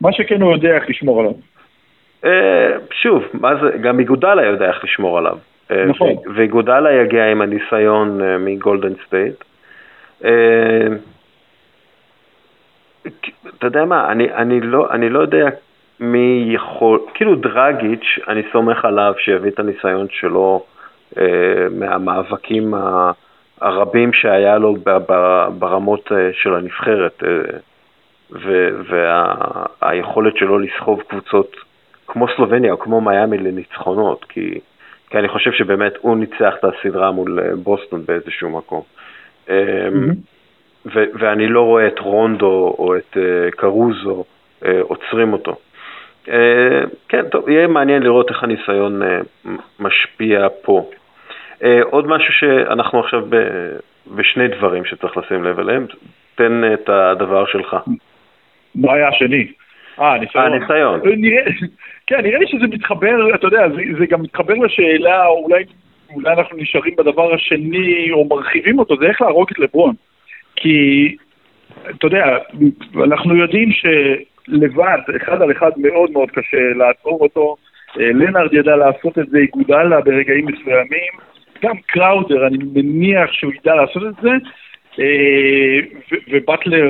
[0.00, 1.32] מה שכן הוא יודע איך לשמור עליו.
[2.24, 5.38] אה, שוב, מה זה, גם איגודלה יודע איך לשמור עליו.
[5.70, 6.08] אה, נכון.
[6.34, 9.44] ואיגודלה יגיע עם הניסיון אה, מגולדן סטייט.
[13.58, 15.48] אתה יודע מה, אני, אני, לא, אני לא יודע
[16.00, 20.64] מי יכול, כאילו דרגיץ', אני סומך עליו שיביא את הניסיון שלו
[21.18, 22.74] אה, מהמאבקים
[23.60, 24.74] הרבים שהיה לו
[25.58, 27.58] ברמות של הנבחרת, אה,
[29.82, 31.56] והיכולת שלו לסחוב קבוצות
[32.06, 34.60] כמו סלובניה או כמו מיאמי לניצחונות, כי,
[35.10, 38.82] כי אני חושב שבאמת הוא ניצח את הסדרה מול אה, בוסטון באיזשהו מקום.
[39.50, 40.14] אה, מהמם.
[40.86, 44.24] ו- ואני לא רואה את רונדו או את uh, קרוזו
[44.62, 45.56] uh, עוצרים אותו.
[47.08, 49.02] כן, טוב, יהיה מעניין לראות איך הניסיון
[49.80, 50.90] משפיע פה.
[51.82, 53.22] עוד משהו שאנחנו עכשיו
[54.14, 55.86] בשני דברים שצריך לשים לב אליהם,
[56.34, 57.76] תן את הדבר שלך.
[58.74, 59.46] מה היה השני?
[60.00, 60.52] אה, הניסיון.
[60.52, 61.00] הניסיון.
[61.04, 61.42] נראה,
[62.06, 65.64] כן, נראה לי שזה מתחבר, אתה יודע, זה, זה גם מתחבר לשאלה, אולי,
[66.14, 69.94] אולי אנחנו נשארים בדבר השני, או מרחיבים אותו, זה איך להרוג את לברון.
[70.56, 71.16] כי,
[71.90, 72.36] אתה יודע,
[73.04, 77.56] אנחנו יודעים שלבד, אחד על אחד מאוד מאוד קשה לעצור אותו.
[78.00, 81.12] אה, לנארד ידע לעשות את זה, איגודלה ברגעים מסוימים.
[81.62, 84.30] גם קראודר, אני מניח שהוא ידע לעשות את זה.
[85.00, 85.80] אה,
[86.30, 86.86] ובטלר,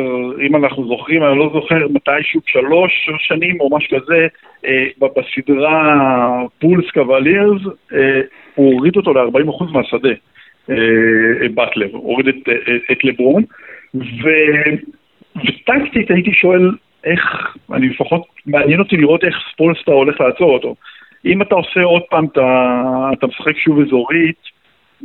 [0.47, 4.27] אם אנחנו זוכרים, אני לא זוכר מתישהו שלוש שנים או משהו כזה,
[4.67, 8.21] אה, בסדרה פולס קוולירס, אה,
[8.55, 10.15] הוא הוריד אותו ל-40% מהשדה,
[11.55, 12.35] באטלר, הוריד את,
[12.93, 13.43] את, לברון,
[13.95, 14.75] ו-
[15.37, 16.71] וטקטית הייתי שואל
[17.05, 20.75] איך, אני לפחות, מעניין אותי לראות איך ספולסטה הולך לעצור אותו.
[21.25, 22.75] אם אתה עושה עוד פעם, אתה,
[23.13, 24.37] אתה משחק שוב אזורית,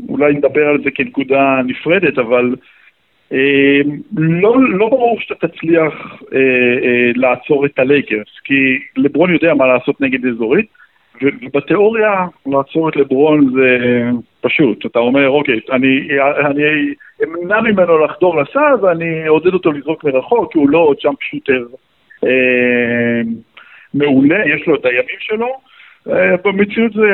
[0.10, 2.56] אולי נדבר על זה כנקודה נפרדת, אבל
[4.18, 5.94] לא, לא ברור שאתה תצליח
[6.34, 6.40] אה,
[6.84, 10.66] אה, לעצור את הלייקרס, כי לברון יודע מה לעשות נגד אזורית,
[11.22, 13.78] ובתיאוריה לעצור את לברון זה
[14.42, 14.86] פשוט.
[14.86, 16.08] אתה אומר, אוקיי, אני,
[16.46, 16.64] אני
[17.24, 21.66] אמנע ממנו לחדור לסל ואני אעודד אותו לזרוק מרחוק, כי הוא לא ג'אמפ שוטר
[22.24, 23.22] אה,
[23.94, 25.48] מעולה, יש לו את הימים שלו.
[26.10, 27.08] אה, במציאות זה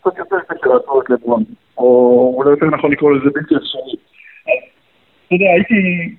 [0.00, 1.44] קצת יותר קשה לעצור את לברון,
[1.78, 4.11] או אולי יותר נכון לקרוא לזה בלתי אפשרי.
[5.34, 6.14] אתה יודע, הייתי,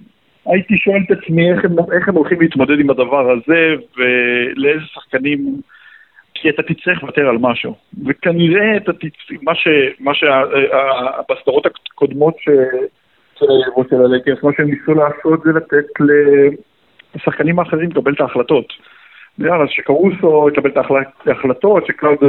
[0.46, 5.62] הייתי שואל את עצמי איך הם, איך הם הולכים להתמודד עם הדבר הזה, ולאיזה שחקנים,
[6.34, 7.76] כי אתה תצטרך לוותר על משהו.
[8.06, 9.68] וכנראה אתה תצטרך, מה ש...
[10.00, 10.42] מה שה...
[11.30, 12.50] בסדרות הקודמות ש...
[13.40, 15.86] של היריבות של הלייקרס, מה שהם ניסו לעשות זה לתת
[17.16, 18.74] לשחקנים האחרים לקבל את ההחלטות.
[19.40, 20.78] יאללה, שקרוסו יקבל את
[21.28, 22.28] ההחלטות, שקלאודר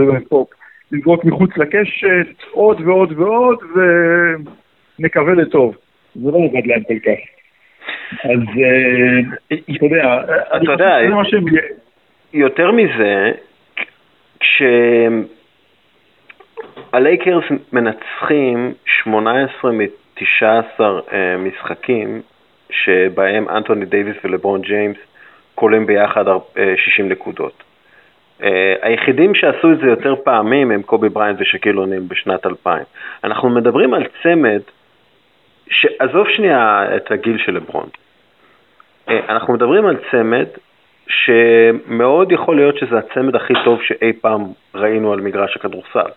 [0.92, 3.58] לזרוק מחוץ לקשת, עוד ועוד ועוד,
[4.98, 5.76] ונקווה לטוב.
[6.14, 7.18] זה לא עובד להם כל כך.
[8.24, 9.20] אז אה,
[9.76, 10.20] אתה יודע,
[10.56, 10.98] אתה יודע.
[12.32, 13.32] יותר מזה,
[16.90, 18.72] כשהלייקרס מנצחים
[19.02, 20.80] 18 מ-19
[21.38, 22.22] משחקים
[22.70, 24.96] שבהם אנטוני דייוויס ולברון ג'יימס
[25.54, 26.38] קולעים ביחד אה,
[26.76, 27.62] 60 נקודות.
[28.40, 28.44] Uh,
[28.82, 32.82] היחידים שעשו את זה יותר פעמים הם קובי בריינט ושקיל אוניל בשנת 2000.
[33.24, 34.60] אנחנו מדברים על צמד,
[35.70, 37.88] שעזוב שנייה את הגיל של לברון,
[39.08, 40.46] uh, אנחנו מדברים על צמד
[41.08, 44.42] שמאוד יכול להיות שזה הצמד הכי טוב שאי פעם
[44.74, 46.10] ראינו על מגרש הכדורסל.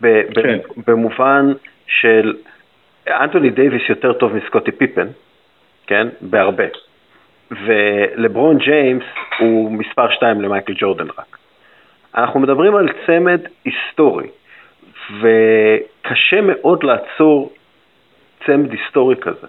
[0.00, 0.58] כן.
[0.86, 1.52] במובן
[1.86, 2.34] של
[3.08, 5.06] אנטוני דייוויס יותר טוב מסקוטי פיפן,
[5.86, 6.08] כן?
[6.20, 6.64] בהרבה.
[7.50, 9.04] ולברון ג'יימס
[9.38, 11.38] הוא מספר 2 למייקל ג'ורדן רק.
[12.14, 14.28] אנחנו מדברים על צמד היסטורי,
[15.20, 17.52] וקשה מאוד לעצור
[18.46, 19.46] צמד היסטורי כזה.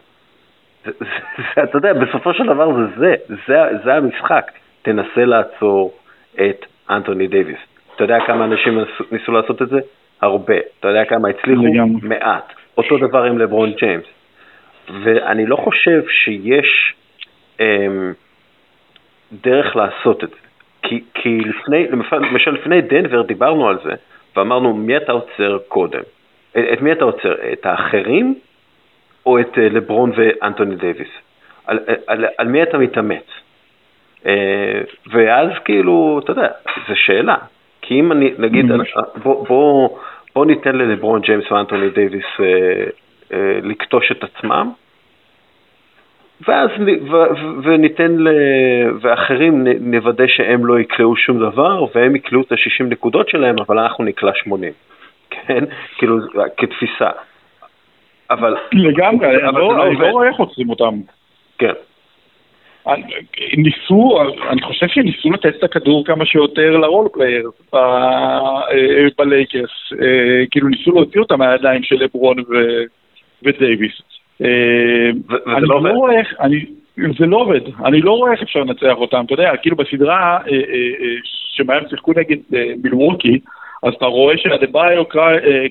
[0.86, 1.06] זה, זה,
[1.38, 3.15] זה, אתה יודע, בסופו של דבר זה זה,
[3.47, 4.52] זה, זה המשחק.
[4.82, 5.93] תנסה לעצור
[6.36, 7.60] את אנטוני דייוויס.
[7.95, 8.80] אתה יודע כמה אנשים
[9.12, 9.80] ניסו לעשות את זה?
[10.21, 10.56] הרבה.
[10.80, 11.63] אתה יודע כמה הצליחו?
[12.02, 12.54] מעט.
[12.78, 14.06] אותו דבר עם לברון ג'יימס.
[15.04, 16.93] ואני לא חושב שיש
[17.60, 18.13] אמ,
[19.32, 20.36] דרך לעשות את זה.
[20.82, 23.93] כי, כי לפני, למשל לפני דנבר דיברנו על זה,
[24.36, 26.02] ואמרנו מי אתה עוצר קודם?
[26.52, 27.34] את מי אתה עוצר?
[27.54, 28.36] את האחרים
[29.25, 31.10] או את אה, לברון ואנטוני דייוויס?
[31.67, 33.25] על, על, על מי אתה מתאמץ?
[34.25, 36.47] אה, ואז כאילו, אתה יודע,
[36.88, 37.36] זו שאלה.
[37.82, 38.65] כי אם אני, נגיד,
[39.23, 39.89] בוא, בוא,
[40.36, 42.45] בוא ניתן ללברון ג'יימס ואנטוני דייוויס אה,
[43.34, 44.71] אה, לקטוש את עצמם,
[46.47, 46.69] ואז
[47.12, 47.15] ו,
[47.63, 48.27] וניתן, ל,
[49.01, 54.03] ואחרים נוודא שהם לא יקלעו שום דבר, והם יקלעו את ה-60 נקודות שלהם, אבל אנחנו
[54.03, 54.73] נקלע 80,
[55.29, 55.63] כן?
[55.97, 56.17] כאילו,
[56.58, 57.10] כתפיסה.
[58.31, 58.55] אבל...
[58.73, 60.99] לגמרי, אבל לא, לא אני לא רואה איך עוצרים אותם.
[61.57, 61.73] כן.
[63.57, 70.45] ניסו, אני חושב שניסו לתת את הכדור כמה שיותר ל role player אה, בלייקרס, אה,
[70.51, 72.37] כאילו ניסו להוציא אותם מהידיים של לברון
[73.43, 74.01] ודייוויס.
[74.41, 75.09] אה,
[75.57, 76.33] אני לא, לא רואה איך,
[77.19, 80.39] זה לא עובד, אני לא רואה איך אפשר לנצח אותם, אתה יודע, כאילו בסדרה
[81.55, 82.37] שהם שיחקו נגד
[82.83, 83.39] מילווקי,
[83.83, 85.03] אז אתה רואה שאדבאיו,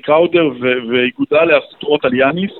[0.02, 2.50] קראודר ואיגודלה עשו על יאניס,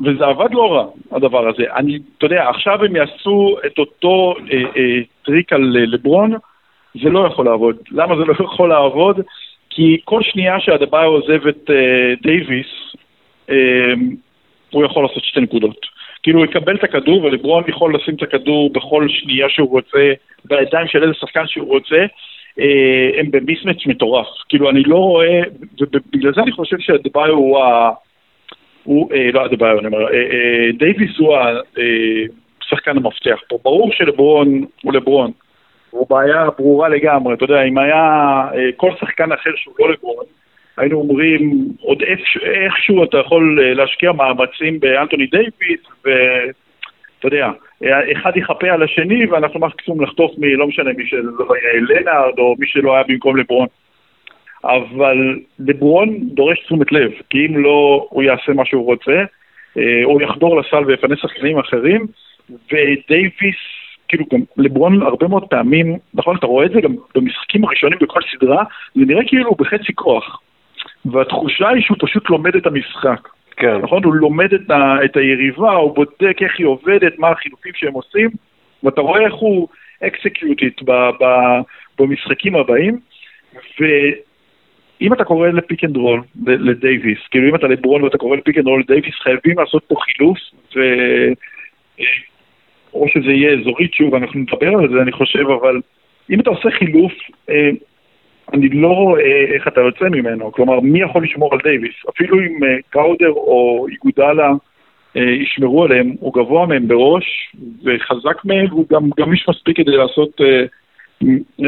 [0.00, 1.62] וזה עבד לא רע, הדבר הזה.
[1.76, 6.32] אני, אתה יודע, עכשיו הם יעשו את אותו אה, אה, טריק על אה, לברון,
[7.02, 7.76] זה לא יכול לעבוד.
[7.90, 9.20] למה זה לא יכול לעבוד?
[9.70, 12.66] כי כל שנייה שאדבאיו עוזב את אה, דייוויס,
[13.50, 13.92] אה,
[14.70, 15.86] הוא יכול לעשות שתי נקודות.
[16.22, 20.12] כאילו הוא יקבל את הכדור, ולברון יכול לשים את הכדור בכל שנייה שהוא רוצה,
[20.44, 22.06] בידיים של איזה שחקן שהוא רוצה, אה,
[23.18, 24.26] הם במיסמץ' מטורף.
[24.48, 25.40] כאילו אני לא רואה,
[25.80, 27.90] ובגלל זה אני חושב שהדביו הוא ה...
[28.84, 31.36] הוא, אה, לא אדבאיו, אני אומר, אה, אה, דייוויס הוא
[32.62, 33.58] השחקן המפתח פה.
[33.64, 35.30] ברור שלברון הוא לברון,
[35.90, 38.44] הוא בעיה ברורה לגמרי, אתה יודע, אם היה
[38.76, 40.24] כל שחקן אחר שהוא לא לברון,
[40.76, 42.02] היינו אומרים, עוד
[42.42, 45.80] איכשהו אתה יכול להשקיע מאמצים באנטוני דייוויס,
[47.24, 47.50] ואתה יודע,
[48.12, 50.44] אחד יכפה על השני, ואנחנו מקסימום לחטוף מ...
[50.44, 53.66] לא משנה, מי שלא היה לנארד, או מי שלא היה במקום לברון.
[54.64, 59.24] אבל לברון דורש תשומת לב, כי אם לא, הוא יעשה מה שהוא רוצה,
[59.78, 62.06] אה, הוא יחדור לסל ויפנה שחקנים אחרים,
[62.50, 63.56] ודייוויס,
[64.08, 68.20] כאילו גם לברון הרבה מאוד פעמים, נכון, אתה רואה את זה גם במשחקים הראשונים בכל
[68.32, 70.40] סדרה, זה נראה כאילו הוא בחצי כוח.
[71.04, 73.28] והתחושה היא שהוא פשוט לומד את המשחק.
[73.56, 73.76] כן.
[73.76, 74.04] נכון?
[74.04, 78.30] הוא לומד את, ה, את היריבה, הוא בודק איך היא עובדת, מה החילופים שהם עושים,
[78.82, 79.68] ואתה רואה איך הוא
[80.02, 80.80] executes
[81.98, 82.98] במשחקים הבאים,
[83.80, 83.84] ו...
[85.00, 88.66] אם אתה קורא לפיק אנד רול לדייוויס, כאילו אם אתה לברון ואתה קורא לפיק אנד
[88.66, 90.38] רול לדייוויס, חייבים לעשות פה חילוף,
[90.76, 90.80] ו...
[92.94, 95.80] או שזה יהיה אזורית, שוב, אנחנו נדבר על זה, אני חושב, אבל
[96.30, 97.12] אם אתה עושה חילוף,
[97.50, 97.70] אה,
[98.52, 100.52] אני לא רואה איך אתה יוצא ממנו.
[100.52, 101.94] כלומר, מי יכול לשמור על דייוויס?
[102.10, 104.50] אפילו אם אה, קראודר או איגודלה
[105.16, 107.52] אה, ישמרו עליהם, הוא גבוה מהם בראש
[107.84, 110.40] וחזק מהם, והוא גם גמיש מספיק כדי לעשות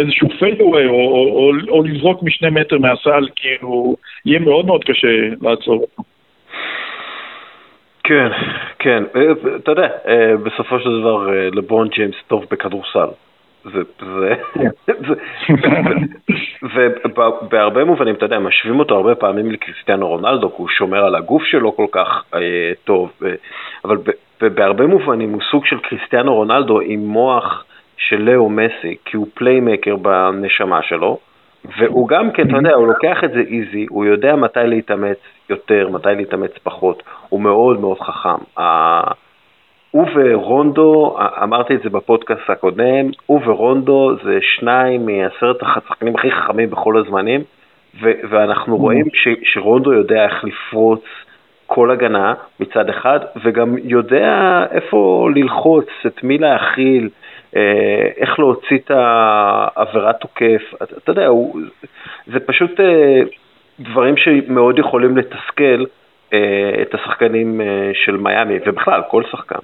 [0.00, 5.08] איזשהו fadeaway או, או, או, או לזרוק משני מטר מהסל, כאילו, יהיה מאוד מאוד קשה
[5.42, 6.02] לעצור אותו.
[8.04, 8.28] כן,
[8.78, 13.08] כן, אה, אתה יודע, אה, בסופו של דבר אה, לברון ג'יימס טוב בכדורסל.
[13.72, 14.92] זה, זה, כן.
[16.74, 21.44] ובהרבה מובנים, אתה יודע, משווים אותו הרבה פעמים לקריסטיאנו רונלדו, כי הוא שומר על הגוף
[21.44, 22.40] שלו כל כך אה,
[22.84, 23.10] טוב,
[23.84, 23.96] אבל
[24.40, 27.64] בהרבה מובנים הוא סוג של קריסטיאנו רונלדו עם מוח
[27.96, 31.18] של לאו מסי, כי הוא פליימקר בנשמה שלו,
[31.78, 35.18] והוא גם כן, אתה יודע, הוא לוקח את זה איזי, הוא יודע מתי להתאמץ
[35.50, 38.60] יותר, מתי להתאמץ פחות, הוא מאוד מאוד חכם.
[39.90, 46.70] הוא ורונדו, אמרתי את זה בפודקאסט הקודם, הוא ורונדו זה שניים מעשרת השחקנים הכי חכמים
[46.70, 47.40] בכל הזמנים,
[48.00, 51.04] ואנחנו רואים ש- שרונדו יודע איך לפרוץ
[51.66, 57.08] כל הגנה מצד אחד, וגם יודע איפה ללחוץ, את מי להכיל,
[57.56, 61.60] אה, איך להוציא את העבירת תוקף, אתה, אתה יודע, הוא,
[62.26, 63.20] זה פשוט אה,
[63.80, 65.84] דברים שמאוד יכולים לתסכל
[66.82, 67.60] את השחקנים
[68.04, 69.58] של מיאמי, ובכלל, כל שחקן.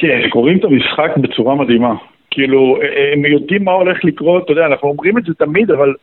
[0.00, 1.94] כן, קוראים את המשחק בצורה מדהימה.
[2.30, 2.78] כאילו,
[3.12, 5.94] הם יודעים מה הולך לקרות, אתה יודע, אנחנו אומרים את זה תמיד, אבל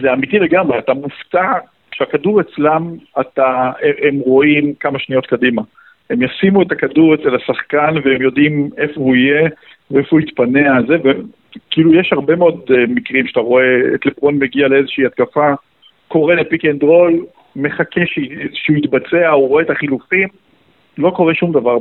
[0.00, 1.52] זה אמיתי לגמרי, אתה מופתע
[1.90, 3.70] כשהכדור אצלם, אתה,
[4.02, 5.62] הם רואים כמה שניות קדימה.
[6.10, 9.48] הם ישימו את הכדור אצל השחקן והם יודעים איפה הוא יהיה
[9.90, 14.68] ואיפה הוא יתפנה זה, וכאילו יש הרבה מאוד uh, מקרים שאתה רואה את לברון מגיע
[14.68, 15.52] לאיזושהי התקפה,
[16.08, 17.24] קורא לפיק אנד רול,
[17.56, 18.00] מחכה.
[18.52, 20.28] שהוא יתבצע, הוא רואה את החילופים,
[20.98, 21.78] לא קורה שום דבר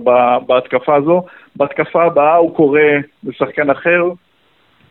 [0.47, 1.23] בהתקפה הזו.
[1.56, 2.82] בהתקפה הבאה הוא קורא
[3.23, 4.03] לשחקן אחר,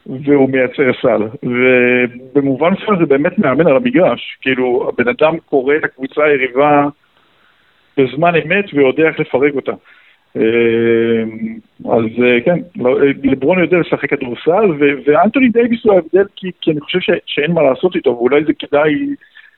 [0.07, 1.23] והוא מייצר סל.
[1.43, 4.39] ובמובן מסוים זה באמת מאמן על המגרש.
[4.41, 6.87] כאילו, הבן אדם קורא את הקבוצה היריבה
[7.99, 9.73] בזמן אמת ויודע איך לפרק אותה.
[10.37, 10.43] אה,
[11.93, 14.71] אז אה, כן, לא, לברון יודע לשחק כדורסל,
[15.05, 18.53] ואנטוני דייוויס הוא ההבדל כי, כי אני חושב ש, שאין מה לעשות איתו, ואולי זה
[18.59, 18.95] כדאי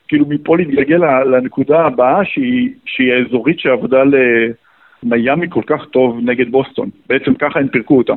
[0.09, 4.03] כאילו מפה להתגלגל לנקודה הבאה שהיא, שהיא האזורית שעבדה
[5.03, 6.88] למיאמי כל כך טוב נגד בוסטון.
[7.09, 8.16] בעצם ככה הם פירקו אותם.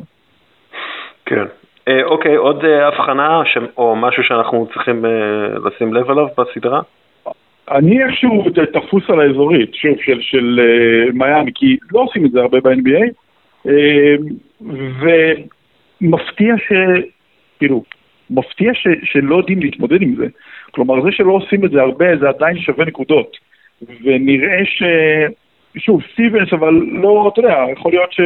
[1.26, 1.44] כן.
[1.88, 3.58] אה, אוקיי, עוד אה, הבחנה ש...
[3.76, 5.10] או משהו שאנחנו צריכים אה,
[5.64, 6.80] לשים לב עליו בסדרה?
[7.70, 12.40] אני איכשהו תפוס על האזורית, שוב, של, של uh, מיאמי, כי לא עושים את זה
[12.40, 13.10] הרבה ב-NBA,
[13.66, 13.70] uh,
[16.00, 16.72] ומפתיע ש...
[17.58, 17.82] כאילו,
[18.30, 20.26] מפתיע ש, שלא יודעים להתמודד עם זה.
[20.70, 23.36] כלומר, זה שלא עושים את זה הרבה, זה עדיין שווה נקודות.
[24.04, 24.82] ונראה ש...
[25.76, 28.20] שוב, סטיבנס, אבל לא, אתה יודע, יכול להיות ש...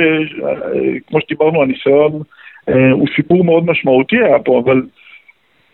[1.06, 2.22] כמו שדיברנו, הניסיון
[2.68, 4.82] אה, הוא סיפור מאוד משמעותי היה פה, אבל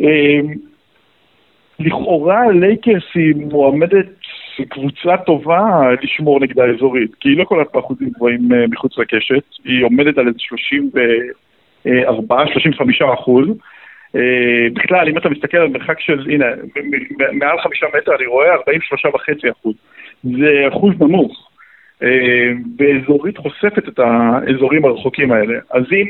[0.01, 0.41] אה,
[1.79, 4.07] לכאורה לייקרס היא מועמדת
[4.69, 9.85] קבוצה טובה לשמור נגדה אזורית, כי היא לא קולט באחוזים גבוהים אה, מחוץ לקשת, היא
[9.85, 10.39] עומדת על איזה
[11.85, 13.49] 34-35 אחוז.
[14.73, 16.47] בכלל, אם אתה מסתכל על מרחק של, הנה,
[17.33, 19.75] מעל חמישה מטר אני רואה 43 וחצי אחוז.
[20.23, 21.49] זה אחוז נמוך.
[22.77, 25.59] באזורית חושפת את האזורים הרחוקים האלה.
[25.71, 26.07] אז אם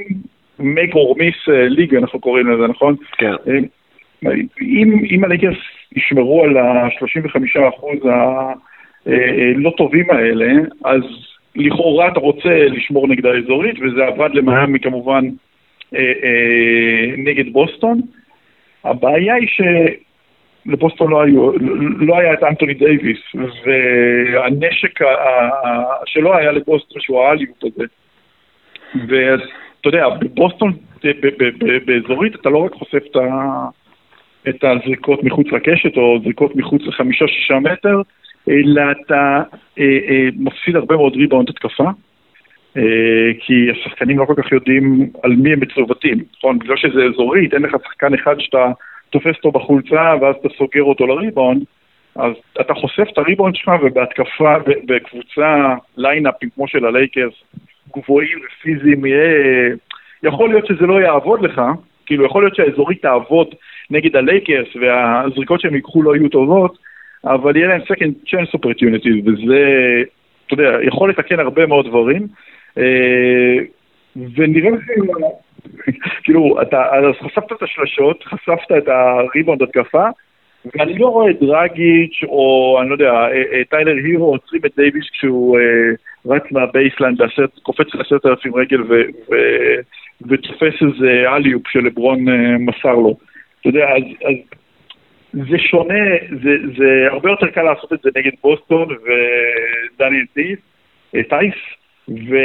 [0.62, 2.96] make or miss אה, ליג, אנחנו קוראים לזה, נכון?
[3.18, 3.32] כן.
[3.48, 5.56] אה, אם, אם הלייקרס
[5.96, 10.52] ישמרו על ה-35% הלא אה, טובים האלה,
[10.84, 11.02] אז
[11.56, 15.24] לכאורה אתה רוצה לשמור נגד האזורית, וזה עבד למיאמי כמובן
[17.18, 18.00] נגד בוסטון.
[18.84, 19.48] הבעיה היא
[20.66, 21.52] שלבוסטון לא, היו,
[21.98, 23.18] לא היה את אנטוני דייוויס,
[23.64, 24.98] והנשק
[26.06, 27.84] שלא היה לבוסטון, שהוא האליוט הזה.
[29.80, 30.72] אתה יודע, בבוסטון,
[31.86, 33.02] באזורית, אתה לא רק חושף
[34.48, 38.02] את הזריקות מחוץ לקשת, או זריקות מחוץ לחמישה-שישה מטר,
[38.48, 39.42] אלא אתה
[39.78, 41.90] אה, אה, מפסיד הרבה מאוד ריבאונד התקפה, אה,
[43.40, 46.58] כי השחקנים לא כל כך יודעים על מי הם מצוותים, נכון?
[46.58, 48.72] בגלל שזה אזורית, אין לך שחקן אחד שאתה
[49.10, 51.62] תופס אותו בחולצה ואז אתה סוגר אותו לריבאונד,
[52.16, 54.54] אז אתה חושף את הריבאונד שלך ובהתקפה,
[54.86, 57.34] בקבוצה line-up ים כמו של הלייקרס,
[57.96, 59.74] גבוהים ופיזיים, יהיה...
[60.22, 61.62] יכול להיות שזה לא יעבוד לך,
[62.06, 63.54] כאילו יכול להיות שהאזורית תעבוד
[63.90, 66.78] נגד הלייקרס והזריקות שהם ייקחו לא יהיו טובות,
[67.24, 69.64] אבל יהיה להם second chance opportunities, וזה,
[70.46, 72.26] אתה יודע, יכול לתקן הרבה מאוד דברים.
[72.78, 73.58] אה,
[74.36, 74.80] ונראה לך,
[76.24, 76.84] כאילו, אתה
[77.22, 80.06] חשפת את השלשות, חשפת את הריבאונד התקפה,
[80.64, 84.72] ואני לא רואה את דרגיץ' או אני לא יודע, אה, אה, טיילר הירו עוצרים את
[84.76, 85.58] דייוויס כשהוא
[86.26, 87.14] רץ מה baseline,
[87.62, 88.82] קופץ לעשרת אלפים רגל
[90.28, 92.24] ותופס איזה אליופ שלברון
[92.58, 93.16] מסר לו.
[93.60, 94.34] אתה יודע, אז, אז
[95.32, 96.04] זה שונה,
[96.42, 100.58] זה, זה הרבה יותר קל לעשות את זה נגד בוסטון ודניאל טייס,
[101.28, 101.54] טייס,
[102.08, 102.36] ו...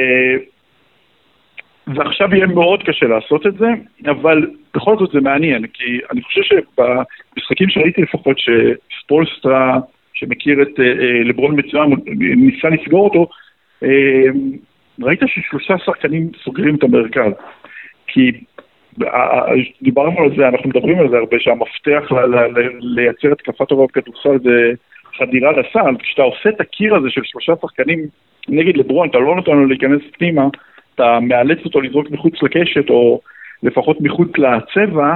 [1.96, 3.68] ועכשיו יהיה מאוד קשה לעשות את זה,
[4.06, 9.80] אבל בכל זאת זה מעניין, כי אני חושב שבמשחקים שראיתי לפחות, שספולסטרה,
[10.14, 13.28] שמכיר את אה, לברון מצוין, ניסה לסגור אותו,
[13.84, 14.30] אה,
[15.02, 17.32] ראית ששלושה שחקנים סוגרים את המרכז.
[18.08, 18.32] כי
[19.82, 22.12] דיברנו על זה, אנחנו מדברים על זה הרבה, שהמפתח
[22.80, 24.72] לייצר התקפה טובה בכדורסל זה
[25.18, 28.00] חדירה לסל, כשאתה עושה את הקיר הזה של שלושה שחקנים
[28.50, 30.48] נגד לברון, אתה לא נותן לו להיכנס פנימה,
[30.96, 33.22] אתה מאלץ אותו לזרוק מחוץ לקשת, או
[33.64, 35.16] לפחות מחוץ לצבע,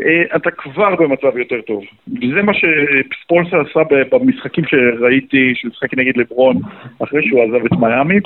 [0.00, 1.84] אה, אתה כבר במצב יותר טוב.
[2.08, 6.56] וזה מה שספולסר עשה במשחקים שראיתי, שהוא משחק נגד לברון,
[7.04, 8.18] אחרי שהוא עזב את מיאמי,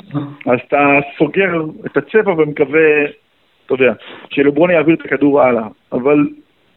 [0.45, 3.05] אז אתה סוגר את הצבע ומקווה,
[3.65, 3.93] אתה יודע,
[4.29, 5.67] שלברון יעביר את הכדור הלאה.
[5.93, 6.27] אבל,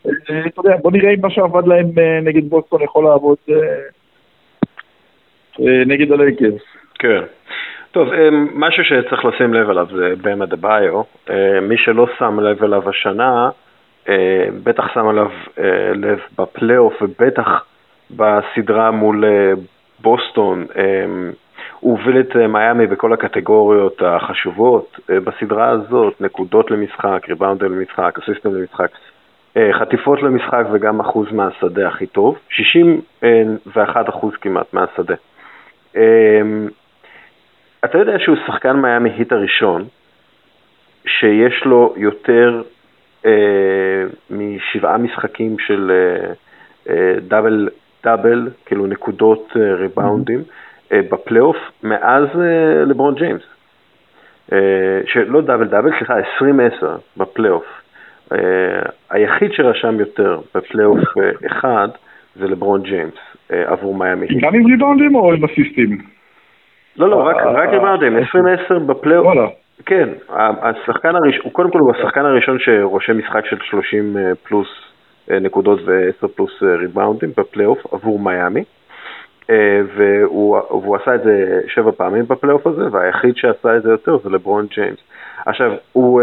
[0.07, 3.37] אה, אתה יודע, בוא נראה אם מה שעבד להם אה, נגד בוסטון יכול לעבוד
[5.87, 6.63] נגד הלייקרס.
[6.99, 7.23] כן.
[7.93, 8.09] טוב,
[8.55, 11.03] משהו שצריך לשים לב עליו זה במה דה ביו.
[11.63, 13.51] מי שלא שם לב אליו השנה,
[14.65, 15.31] בטח שם עליו
[15.95, 17.65] לב בפלייאוף ובטח
[18.11, 19.25] בסדרה מול
[20.01, 20.67] בוסטון.
[21.81, 25.01] הוא הוביל את מיאמי בכל הקטגוריות החשובות.
[25.09, 28.89] בסדרה הזאת, נקודות למשחק, ריבאונד למשחק, אסיסטם למשחק,
[29.73, 35.15] חטיפות למשחק וגם אחוז מהשדה הכי טוב, 61 אחוז כמעט מהשדה.
[37.85, 39.85] אתה יודע שהוא שחקן מיאמי היט הראשון,
[41.07, 42.63] שיש לו יותר
[43.27, 46.33] אה, משבעה משחקים של אה,
[46.89, 47.69] אה, דאבל,
[48.05, 50.43] דאבל, כאילו נקודות אה, ריבאונדים,
[50.93, 53.43] אה, בפלייאוף מאז אה, לברון ג'יימס.
[54.53, 56.85] אה, שלא דאבל דאבל, סליחה, 20-10
[57.17, 57.65] בפלייאוף.
[58.33, 58.37] Uh,
[59.11, 61.89] היחיד שרשם יותר בפלייאוף uh, אחד
[62.37, 64.27] זה לברון ג'יימס uh, עבור מיאמי.
[64.41, 66.14] גם עם ריבאונדים או עם אסיסטים?
[66.97, 68.23] לא, לא, רק, רק ריבאונדים, 20-10
[68.87, 69.35] בפלייאוף.
[69.87, 74.69] כן, השחקן הראשון, קודם כל הוא השחקן הראשון שרושם משחק של 30 פלוס
[75.29, 78.65] נקודות ו-10 פלוס ריבאונדים בפלייאוף עבור מיאמי.
[79.97, 84.31] והוא, והוא עשה את זה שבע פעמים בפלייאוף הזה, והיחיד שעשה את זה יותר זה
[84.31, 84.99] לברון ג'יימס.
[85.47, 86.23] עכשיו, הוא...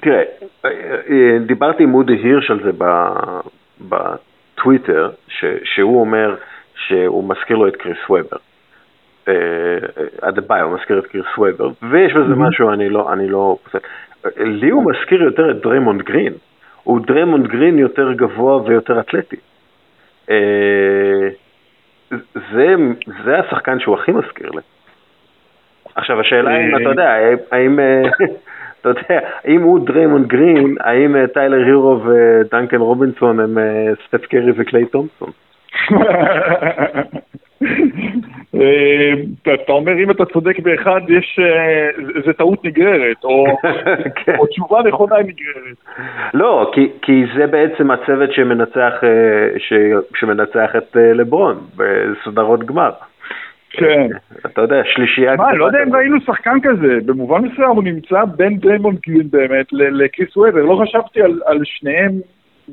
[0.00, 0.22] תראה,
[1.46, 2.70] דיברתי עם מודי הירש על זה
[3.80, 5.10] בטוויטר,
[5.64, 6.36] שהוא אומר
[6.76, 8.36] שהוא מזכיר לו את קריס וובר.
[10.20, 13.56] אדבאיו, הוא מזכיר את קריס וובר, ויש בזה משהו, אני לא, אני לא...
[14.36, 16.32] לי הוא מזכיר יותר את דריימונד גרין.
[16.82, 19.36] הוא דריימונד גרין יותר גבוה ויותר אתלטי.
[22.34, 22.74] זה,
[23.24, 24.62] זה השחקן שהוא הכי מזכיר לי.
[25.94, 27.16] עכשיו, השאלה אם, אתה יודע,
[27.52, 27.78] האם...
[28.80, 34.26] אתה יודע, אם הוא דריימונד גרין, האם אה, טיילר הירו ודנקן רובינסון הם אה, סטף
[34.26, 35.30] קרי וקליי תומפסון?
[38.54, 39.12] אה,
[39.54, 41.40] אתה אומר אם אתה צודק באחד, יש,
[42.26, 43.16] זה טעות נגררת,
[44.24, 44.36] כן.
[44.38, 45.76] או תשובה נכונה נגררת.
[46.34, 46.72] לא,
[47.02, 48.30] כי זה בעצם הצוות
[50.14, 52.90] שמנצח את לברון בסדרות גמר.
[53.70, 54.06] כן.
[54.46, 55.36] אתה יודע, שלישייה...
[55.36, 59.66] מה, לא יודע אם ראינו שחקן כזה, במובן מסוים הוא נמצא בין דיימון גרין באמת
[59.72, 62.12] לקריס וובר, לא חשבתי על, שניהם,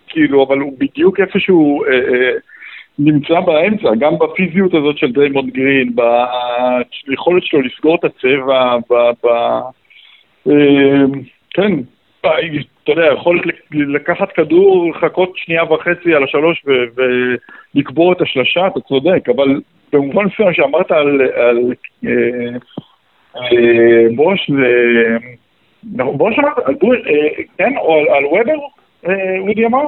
[0.07, 2.31] כאילו, אבל הוא בדיוק איפשהו אה, אה,
[2.99, 5.95] נמצא באמצע, גם בפיזיות הזאת של דיימון גרין,
[7.07, 8.93] ביכולת שלו לסגור את הצבע, ב...
[9.23, 9.27] ב
[10.47, 11.05] אה,
[11.53, 11.71] כן,
[12.83, 13.41] אתה יודע, יכול
[13.71, 16.63] לקחת כדור, לחכות שנייה וחצי על השלוש
[16.95, 19.61] ולקבור את השלשה, אתה צודק, אבל
[19.93, 21.73] במובן מסוים שאמרת על, על
[22.05, 22.57] אה,
[23.35, 25.17] אה, בוש, זה...
[25.83, 28.59] בוש אמרת, על אה, כן, או על, על וובר,
[29.07, 29.85] אה, אודי אמר?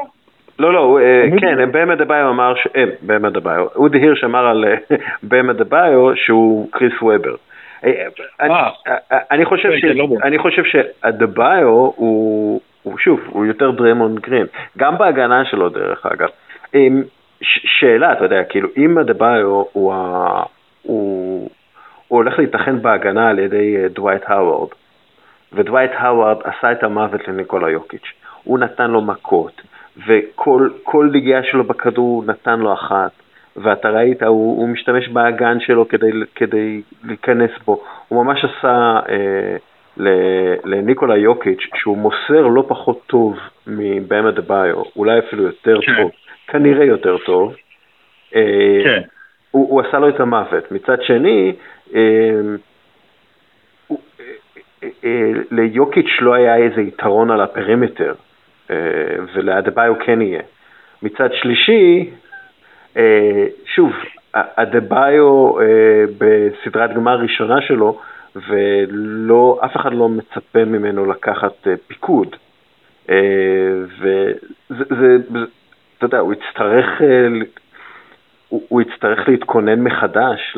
[0.59, 2.53] לא, לא, אה, כן, במה דביו אמר.
[2.75, 4.97] אה, במה דביו, אודי הירש אמר על אה,
[5.29, 7.35] במה דביו שהוא קריס וובר.
[9.31, 9.69] אני חושב,
[10.37, 12.61] חושב שהדביו הוא,
[12.99, 14.45] שוב, הוא יותר דרמון גרין,
[14.77, 16.27] גם בהגנה שלו דרך אגב.
[17.43, 19.93] שאלה, אתה יודע, כאילו, אם אדבאיו הוא,
[22.07, 24.69] הולך להתארח בהגנה על ידי דווייט האוורד,
[25.53, 29.61] ודווייט האוורד עשה את המוות לניקולה יוקיץ', הוא נתן לו מכות,
[30.07, 33.11] וכל נגיעה שלו בכדור נתן לו אחת,
[33.55, 39.57] ואתה ראית, הוא, הוא משתמש באגן שלו כדי, כדי להיכנס בו, הוא ממש עשה אה,
[40.65, 45.95] לניקולה יוקיץ', שהוא מוסר לא פחות טוב מבאם אדבאיו, אולי אפילו יותר כן.
[46.01, 46.11] טוב.
[46.47, 47.55] כנראה יותר טוב.
[48.35, 49.01] אה, כן.
[49.51, 50.71] הוא, הוא עשה לו את המוות.
[50.71, 51.53] מצד שני,
[51.95, 52.01] אה,
[55.03, 58.13] אה, ליוקיץ' לא היה איזה יתרון על ה perimeter,
[59.33, 60.41] ולאדבאיו כן יהיה.
[61.03, 62.09] מצד שלישי,
[63.65, 63.91] שוב,
[64.33, 65.53] אדבאיו
[66.17, 67.99] בסדרת גמר ראשונה שלו,
[68.35, 72.35] ואף אחד לא מצפה ממנו לקחת פיקוד.
[73.99, 75.17] וזה
[75.97, 77.27] אתה יודע, הוא יצטרך, אה,
[78.49, 80.57] הוא, הוא יצטרך להתכונן מחדש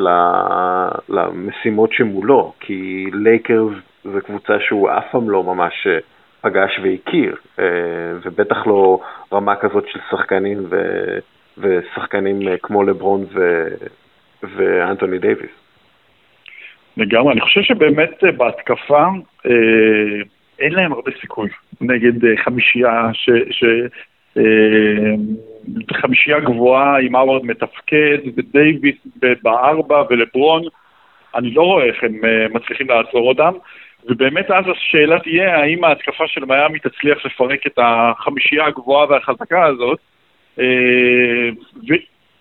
[1.08, 5.98] למשימות שמולו, כי לייקרס זה קבוצה שהוא אף פעם לא ממש אה,
[6.40, 7.64] פגש והכיר, אה,
[8.22, 9.00] ובטח לא
[9.32, 10.76] רמה כזאת של שחקנים ו,
[11.58, 13.68] ושחקנים כמו לברון ו,
[14.42, 15.50] ואנטוני דייוויס.
[16.96, 19.04] לגמרי, אני חושב שבאמת בהתקפה
[19.46, 20.22] אה,
[20.58, 21.48] אין להם הרבה סיכוי
[21.80, 23.64] נגד אה, חמישייה ש, ש,
[24.36, 25.14] אה,
[25.92, 28.96] חמישייה גבוהה עם האוורד מתפקד, ודייוויס
[29.42, 30.62] בארבע ולברון,
[31.34, 33.52] אני לא רואה איך הם אה, מצליחים לעצור אותם.
[34.04, 39.98] ובאמת אז השאלה תהיה האם ההתקפה של מיאמי תצליח לפרק את החמישייה הגבוהה והחזקה הזאת.
[40.58, 41.48] אה,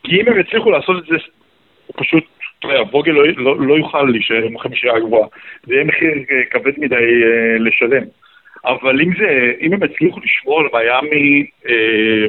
[0.04, 1.18] כי אם הם יצליחו לעשות את זה
[1.96, 2.24] פשוט
[2.60, 5.28] אתה יודע, ווגל לא, לא, לא יוכל להישאר עם החמישייה הגבוהה.
[5.64, 6.12] זה יהיה מחיר
[6.50, 8.04] כבד מדי אה, לשלם.
[8.66, 12.26] אבל אם זה, אם הם יצליחו לשמור על מיאמי, אה,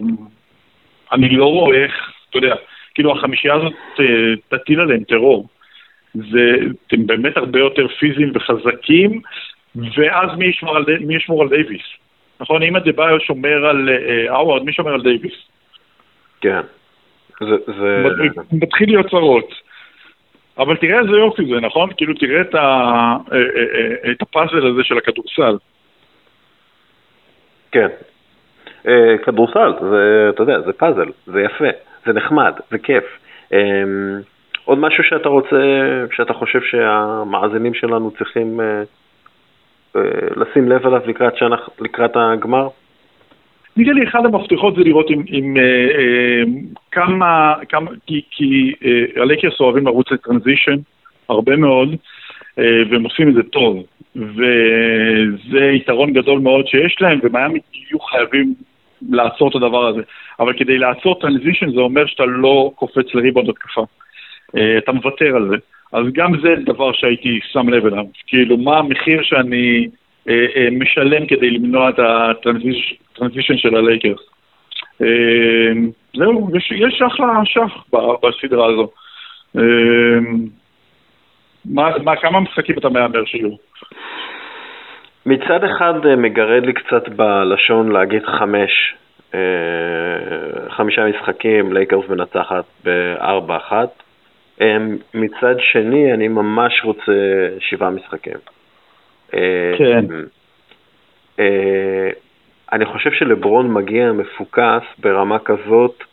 [1.12, 2.55] אני לא רואה איך, אתה יודע,
[2.95, 5.49] כאילו החמישייה הזאת אה, תטיל עליהם טרור.
[6.31, 6.57] זה,
[6.93, 9.21] הם באמת הרבה יותר פיזיים וחזקים,
[9.77, 11.83] ואז מי ישמור על, מי ישמור על דייוויס?
[12.41, 13.89] נכון, אם אדבאיו שומר על
[14.29, 15.35] האוורד, מי שומר על דייוויס?
[16.41, 16.61] כן.
[17.41, 17.57] זה...
[17.66, 18.05] זה...
[18.53, 19.55] מתחיל להיות צרות.
[20.59, 21.91] אבל תראה איזה יופי זה, נכון?
[21.97, 22.59] כאילו תראה את, ה...
[22.59, 25.57] אה, אה, אה, את הפאזל הזה של הכדורסל.
[27.73, 27.89] כן.
[29.25, 31.69] כדורסל, זה, אתה יודע, זה פאזל, זה יפה,
[32.07, 33.05] זה נחמד, זה כיף.
[34.69, 35.57] עוד משהו שאתה רוצה,
[36.12, 38.61] שאתה חושב שהמאזינים שלנו צריכים
[40.37, 41.35] לשים לב אליו לקראת,
[41.81, 42.69] לקראת הגמר?
[43.77, 46.43] נראה לי אחד המפתחות זה לראות עם, עם אה, אה,
[46.91, 50.76] כמה, כמה, כי, כי אה, הלייקרס אוהבים לרוץ ל transition
[51.29, 51.95] הרבה מאוד,
[52.59, 58.55] אה, והם עושים את זה טוב, וזה יתרון גדול מאוד שיש להם, ומיאמי יהיו חייבים
[59.11, 60.03] לעצור את הדבר הזה.
[60.41, 63.85] אבל כדי לעצור transition זה אומר שאתה לא קופץ לריבאונד התקפה.
[64.57, 65.57] אה, אתה מוותר על זה.
[65.92, 68.05] אז גם זה דבר שהייתי שם לב אליו.
[68.26, 69.88] כאילו, מה המחיר שאני
[70.28, 74.20] אה, אה, משלם כדי למנוע את ה transition של הלייקרס.
[76.16, 77.84] זהו, יש, יש אחלה שח
[78.22, 78.90] בסדרה הזו.
[81.64, 83.51] מה, מה, כמה משחקים אתה מהמר שיהיו?
[85.26, 88.94] מצד אחד מגרד לי קצת בלשון להגיד חמש,
[90.68, 93.72] חמישה משחקים, לייקרס מנצחת ב-4-1.
[95.14, 97.12] מצד שני, אני ממש רוצה
[97.59, 98.38] שבעה משחקים.
[99.78, 100.04] כן.
[101.38, 102.11] אה,
[102.72, 106.04] אני חושב שלברון מגיע מפוקס ברמה כזאת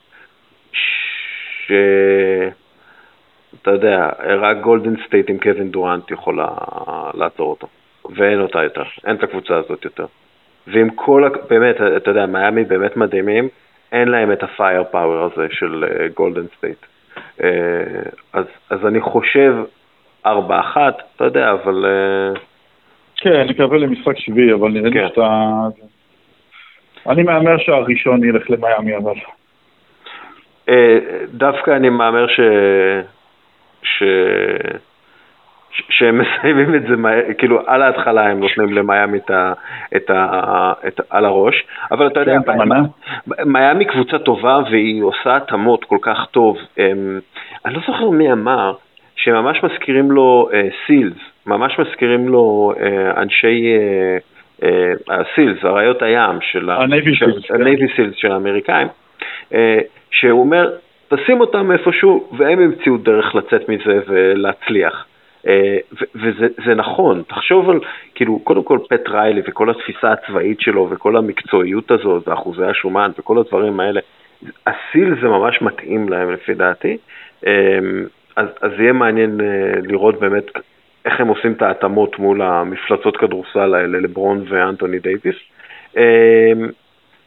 [1.66, 2.52] שאתה
[3.72, 6.48] יודע, רק גולדן סטייט עם קווין דורנט יכולה
[7.14, 7.68] לעצור אותו,
[8.16, 10.06] ואין אותה יותר, אין את הקבוצה הזאת יותר.
[10.68, 13.50] ועם כל, באמת, אתה יודע, מיאמי באמת מדהימים,
[13.92, 15.86] אין להם את ה fire power הזה של
[16.16, 16.86] גולדן אה, סטייט.
[17.40, 17.44] Uh,
[18.34, 19.56] אז, אז אני חושב
[20.26, 20.30] 4-1,
[21.16, 21.86] אתה יודע, אבל...
[21.86, 22.40] Uh,
[23.18, 25.08] כן, נקווה למשחק שביעי, אבל נראה לי כן.
[25.08, 25.52] שאתה...
[27.10, 29.14] אני מהמר שהראשון ילך למיאמי, אבל...
[30.70, 32.40] אה, דווקא אני מהמר ש...
[33.84, 34.04] ש...
[35.90, 36.96] שהם מסיימים את זה,
[37.38, 39.54] כאילו על ההתחלה הם נותנים למיאמי את ה,
[39.96, 42.52] את ה, את, על הראש, אבל אתה יודע, כן,
[43.46, 46.58] מיאמי קבוצה טובה והיא עושה התאמות כל כך טוב.
[47.66, 48.74] אני לא זוכר מי אמר,
[49.16, 50.50] שממש מזכירים לו
[50.88, 53.64] סילס, uh, ממש מזכירים לו uh, אנשי
[55.10, 56.70] הסילס, uh, uh, אריות הים של
[57.50, 58.88] הנייבי סילס של האמריקאים,
[60.12, 60.72] שהוא אומר,
[61.10, 65.06] תשים אותם איפשהו והם ימצאו דרך לצאת מזה ולהצליח.
[65.46, 65.48] Uh,
[66.16, 67.80] וזה נכון, תחשוב על,
[68.16, 73.38] כאילו, קודם כל פט ריילי וכל התפיסה הצבאית שלו וכל המקצועיות הזאת ואחוזי השומן וכל
[73.38, 74.00] הדברים האלה,
[74.68, 76.98] הסיל זה ממש מתאים להם לפי דעתי.
[77.44, 77.48] אה,
[78.36, 80.52] אז, אז יהיה מעניין אה, לראות באמת
[81.06, 85.36] איך הם עושים את ההתאמות מול המפלצות כדורסל האלה, לברון ואנטוני דייוויס.
[85.94, 85.98] אה,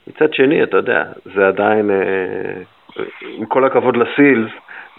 [0.07, 1.05] מצד שני, אתה יודע,
[1.35, 3.03] זה עדיין, אה,
[3.39, 4.51] עם כל הכבוד לסילס,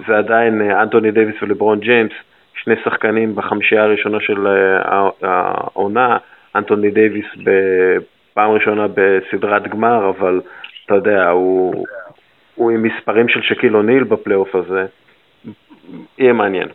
[0.07, 2.11] זה עדיין אנטוני דייוויס ולברון ג'יימס,
[2.63, 4.47] שני שחקנים בחמישייה הראשונה של
[5.21, 6.17] העונה,
[6.55, 10.41] אנטוני דייוויס בפעם ראשונה בסדרת גמר, אבל
[10.85, 11.85] אתה יודע, הוא,
[12.55, 14.85] הוא עם מספרים של שקיל אוניל בפלייאוף הזה.
[16.17, 16.67] יהיה מעניין.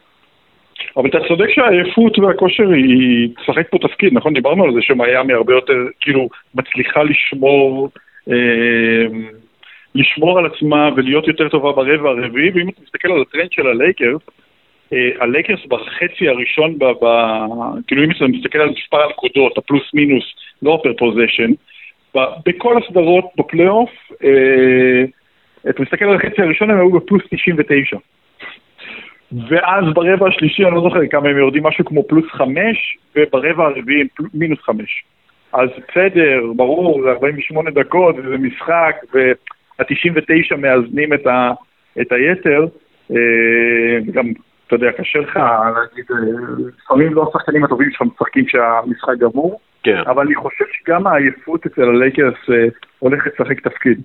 [0.97, 4.35] אבל אתה צודק שהעייפות והכושר היא תשחק פה תפקיד, נכון?
[4.35, 7.91] דיברנו על זה שמיאמי הרבה יותר, כאילו, מצליחה לשמור,
[8.30, 9.07] אה,
[9.95, 14.20] לשמור על עצמה ולהיות יותר טובה ברבע הרביעי, ואם אתה מסתכל על הטרנד של הלייקרס,
[14.28, 14.45] אה,
[14.93, 16.78] הלייקרס בחצי הראשון,
[17.87, 20.24] כאילו אם אתה מסתכל על מספר הנקודות, הפלוס מינוס,
[20.62, 21.51] לא פר פוזיישן,
[22.47, 23.91] בכל הסדרות בפלייאוף,
[24.24, 25.05] אה,
[25.70, 27.97] אתה מסתכל על החצי הראשון, הם היו בפלוס 99.
[29.49, 34.01] ואז ברבע השלישי, אני לא זוכר כמה הם יורדים, משהו כמו פלוס חמש, וברבע הרביעי
[34.01, 35.05] הם מינוס חמש.
[35.53, 41.51] אז בסדר, ברור, זה 48 דקות, וזה משחק, וה-99 מאזנים את, ה,
[42.01, 42.66] את היתר.
[43.11, 44.32] אה, גם,
[44.67, 46.17] אתה יודע, קשה לך להגיד, אה,
[46.79, 50.03] לפעמים לא השחקנים הטובים שלך משחקים כשהמשחק גמור, כן.
[50.07, 52.67] אבל אני חושב שגם העייפות אצל הלייקרס אה,
[52.99, 54.01] הולכת לשחק תפקיד.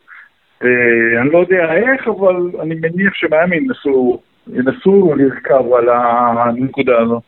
[1.21, 4.19] אני לא יודע איך, אבל אני מניח שמיאמי ינסו
[4.53, 7.21] ינסו לרכב על הנקודה הזו.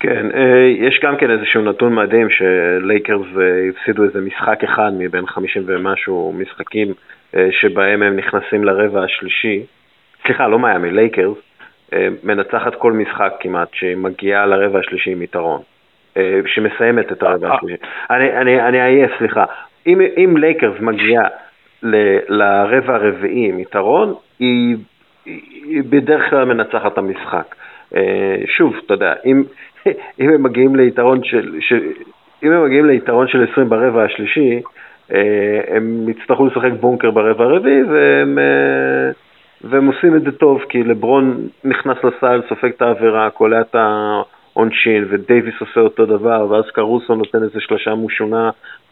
[0.00, 5.26] כן, אה, יש גם כן איזשהו נתון מדהים שלייקרס אה, הפסידו איזה משחק אחד מבין
[5.26, 6.94] 50 ומשהו משחקים
[7.36, 9.66] אה, שבהם הם נכנסים לרבע השלישי,
[10.22, 11.38] סליחה, לא מיאמי, לייקרס,
[12.24, 15.60] מנצחת כל משחק כמעט, שמגיעה לרבע השלישי עם יתרון,
[16.46, 17.82] שמסיימת את הרבע השלישי.
[18.10, 19.44] אני עייף, סליחה.
[19.86, 21.28] אם, אם לייקרס מגיעה
[22.28, 24.76] לרבע הרביעי עם יתרון, היא,
[25.24, 27.54] היא בדרך כלל מנצחת את המשחק.
[28.46, 29.42] שוב, אתה יודע, אם,
[30.20, 31.80] אם הם מגיעים ליתרון של, של,
[32.42, 34.60] אם הם מגיעים ליתרון של 20 ברבע השלישי,
[35.12, 39.10] אה, הם יצטרכו לשחק בונקר ברבע הרביעי, והם, אה,
[39.64, 45.04] והם עושים את זה טוב, כי לברון נכנס לסל, סופג את העבירה, קולע את העונשין,
[45.10, 48.50] ודייוויס עושה אותו דבר, ואז קרוסו נותן איזה שלושה מושונה,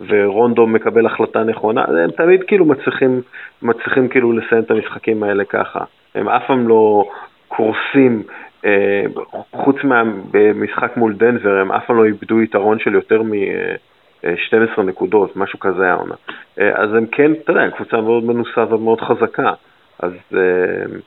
[0.08, 3.20] ורונדו מקבל החלטה נכונה, הם תמיד כאילו מצליחים,
[3.62, 5.84] מצליחים כאילו לסיים את המשחקים האלה ככה.
[6.14, 7.04] הם אף פעם לא
[7.48, 8.22] קורסים
[8.64, 9.04] אה,
[9.52, 15.58] חוץ מהמשחק מול דנבר, הם אף פעם לא איבדו יתרון של יותר מ-12 נקודות, משהו
[15.58, 16.14] כזה העונה.
[16.60, 19.52] אה, אז הם כן, אתה יודע, קבוצה מאוד מנוסה ומאוד חזקה.
[19.98, 20.12] אז...
[20.34, 20.98] אה,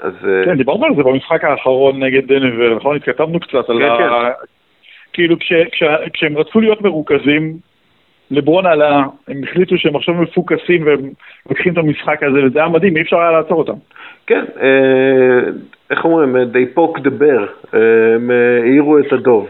[0.00, 0.12] אז...
[0.44, 2.96] כן, דיברנו על זה במשחק האחרון נגד דנבר, נכון?
[2.96, 3.98] התכתבנו קצת על כן, ה...
[3.98, 4.46] כן.
[5.12, 7.56] כאילו כש, כש, כשהם רצו להיות מרוכזים,
[8.30, 11.00] לברון עלה, הם החליטו שהם עכשיו מפוקסים והם
[11.50, 13.72] לוקחים את המשחק הזה, וזה היה מדהים, אי אפשר היה לעצור אותם.
[14.26, 15.50] כן, אה,
[15.90, 19.48] איך אומרים, they poke the bear, אה, הם אה, העירו את הדוב.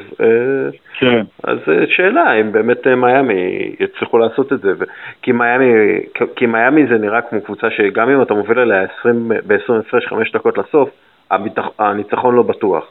[0.98, 1.22] כן.
[1.44, 1.58] אז
[1.88, 4.72] שאלה אם באמת מיאמי יצליחו לעשות את זה,
[5.22, 5.72] כי מיאמי,
[6.36, 8.86] כי מיאמי זה נראה כמו קבוצה שגם אם אתה מוביל עליה
[9.46, 10.90] ב-20 הפרש 5 דקות לסוף,
[11.78, 12.90] הניצחון לא בטוח.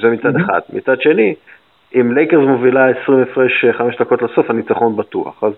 [0.00, 0.60] זה מצד אחד.
[0.72, 1.34] מצד שני,
[1.94, 5.44] אם לייקרס מובילה 20 הפרש 5 דקות לסוף, הניצחון בטוח.
[5.44, 5.52] אז,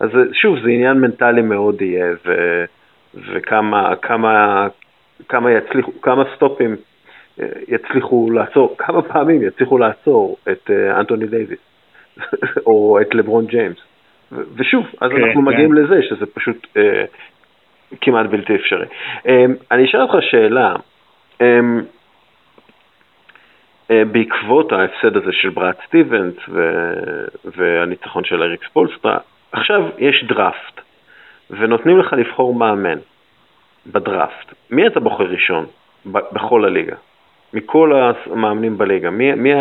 [0.00, 2.64] אז שוב, זה עניין מנטלי מאוד יהיה, ו...
[3.14, 4.66] וכמה כמה,
[5.28, 6.76] כמה יצליחו, כמה סטופים
[7.40, 11.58] אה, יצליחו לעצור, כמה פעמים יצליחו לעצור את אה, אנטוני דייוויס
[12.66, 13.76] או את לברון ג'יימס.
[14.54, 15.46] ושוב, אז כן, אנחנו כן.
[15.46, 17.04] מגיעים לזה שזה פשוט אה,
[18.00, 18.86] כמעט בלתי אפשרי.
[19.28, 20.76] אה, אני אשאל אותך שאלה,
[21.40, 21.60] אה, אה,
[23.90, 26.34] בעקבות ההפסד הזה של בראד סטיבנס
[27.44, 29.18] והניצחון של אריק ספולסטרה,
[29.52, 30.80] עכשיו יש דראפט.
[31.50, 32.98] ונותנים לך לבחור מאמן
[33.86, 35.66] בדראפט, מי אתה בוחר ראשון
[36.06, 36.96] בכל הליגה?
[37.52, 39.52] מכל המאמנים בליגה, מי, מי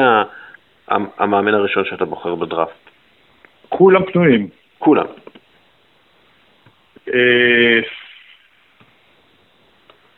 [1.17, 2.89] המאמן הראשון שאתה בוחר בדראפט?
[3.69, 4.47] כולם פנויים.
[4.79, 5.05] כולם.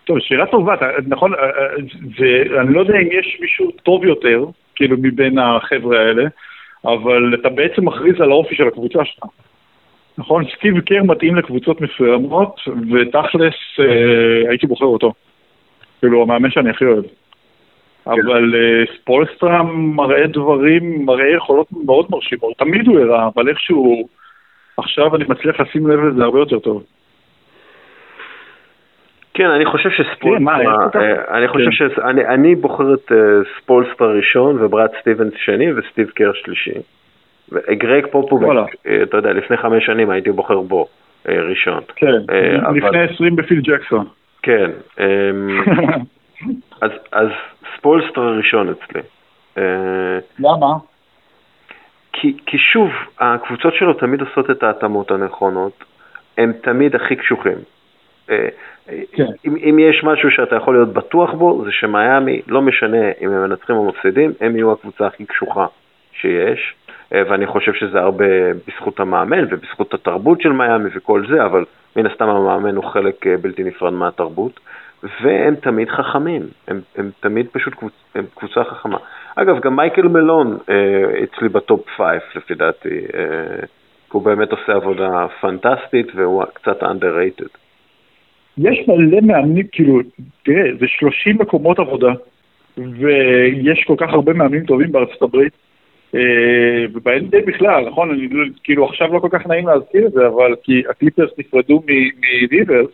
[0.03, 0.75] אה, טוב, שאלה טובה,
[1.07, 1.67] נכון, אה, אה,
[2.17, 4.45] זה, אני לא יודע אם יש מישהו טוב יותר,
[4.75, 6.23] כאילו, מבין החבר'ה האלה,
[6.85, 9.23] אבל אתה בעצם מכריז על האופי של הקבוצה שלך.
[10.17, 15.13] נכון, סטיב קר מתאים לקבוצות מסוימות, ותכלס אה, הייתי בוחר אותו.
[15.99, 17.03] כאילו, המאמן שאני הכי אוהב.
[17.03, 18.11] כן.
[18.11, 22.57] אבל אה, ספולסטרה מראה דברים, מראה יכולות מאוד מרשימות.
[22.57, 24.07] תמיד הוא הראה, אבל איכשהו,
[24.77, 26.83] עכשיו אני מצליח לשים לב לזה הרבה יותר טוב.
[29.33, 31.93] כן, אני חושב שספולסטרה, כן, אה, אני חושב כן.
[31.95, 33.11] שאני בוחר את
[33.57, 36.79] ספולסטרה ראשון וברד סטיבנס שני וסטיב קר שלישי.
[37.71, 38.49] גרג פופוביץ',
[38.87, 40.87] אה, אתה יודע, לפני חמש שנים הייתי בוחר בו
[41.29, 41.79] אה, ראשון.
[41.95, 44.07] כן, אה, לפני עשרים בפיל ג'קסון.
[44.41, 45.59] כן, אמ,
[46.81, 47.27] אז, אז
[47.77, 49.01] ספולסטר ראשון אצלי.
[50.39, 50.67] למה?
[52.13, 55.83] כי, כי שוב, הקבוצות שלו תמיד עושות את ההתאמות הנכונות,
[56.37, 57.57] הם תמיד הכי קשוחים.
[58.27, 59.25] כן.
[59.45, 63.43] אם, אם יש משהו שאתה יכול להיות בטוח בו, זה שמיאמי, לא משנה אם הם
[63.43, 65.65] מנצחים או מפסידים, הם יהיו הקבוצה הכי קשוחה
[66.11, 66.75] שיש.
[67.13, 68.25] אה, ואני חושב שזה הרבה
[68.67, 71.65] בזכות המאמן ובזכות התרבות של מיאמי וכל זה, אבל
[71.95, 74.59] מן הסתם המאמן הוא חלק אה, בלתי נפרד מהתרבות,
[75.21, 78.97] והם תמיד חכמים, הם, הם תמיד פשוט קבוצ, הם קבוצה חכמה.
[79.35, 83.65] אגב, גם מייקל מלון אה, אצלי בטופ פייף לפי דעתי, אה,
[84.11, 87.62] הוא באמת עושה עבודה פנטסטית והוא קצת underrated.
[88.57, 89.99] יש מלא מאמנים, כאילו,
[90.43, 92.13] תראה, זה 30 מקומות עבודה,
[92.77, 95.53] ויש כל כך הרבה מאמנים טובים בארצות הברית.
[96.15, 100.27] אה, וב-NBA בכלל, נכון, אני לא, כאילו עכשיו לא כל כך נעים להזכיר את זה,
[100.27, 101.83] אבל כי הקליפרס נפרדו
[102.19, 102.89] מריברס,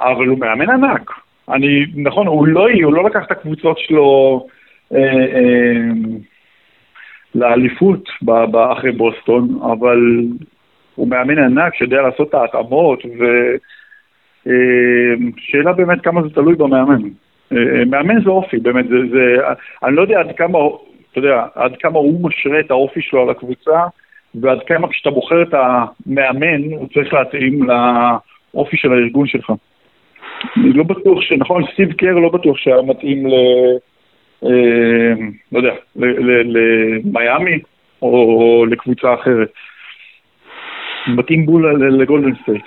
[0.00, 1.10] אבל הוא מאמן ענק.
[1.48, 4.46] אני, נכון, הוא לא, הוא לא לקח את הקבוצות שלו
[4.94, 5.92] אה, אה,
[7.34, 8.08] לאליפות
[8.72, 9.98] אחרי בוסטון, אבל
[10.94, 13.56] הוא מאמן ענק שיודע לעשות את ההתאמות, ושאלה
[14.46, 17.02] אה, באמת כמה זה תלוי במאמן.
[17.52, 19.36] אה, מאמן זה אופי, באמת, זה, זה,
[19.84, 20.58] אני לא יודע עד כמה
[21.12, 23.84] אתה יודע, עד כמה הוא משרה את האופי שלו על הקבוצה,
[24.34, 29.52] ועד כמה כשאתה בוחר את המאמן, הוא צריך להתאים לאופי של הארגון שלך.
[30.56, 31.32] אני לא בטוח ש...
[31.32, 33.32] נכון, סטיב קר לא בטוח שהיה מתאים ל...
[34.44, 35.12] אה,
[35.52, 37.58] לא יודע, למיאמי
[38.02, 39.52] או לקבוצה אחרת.
[41.06, 42.64] מתאים בול לגולדן סטייט.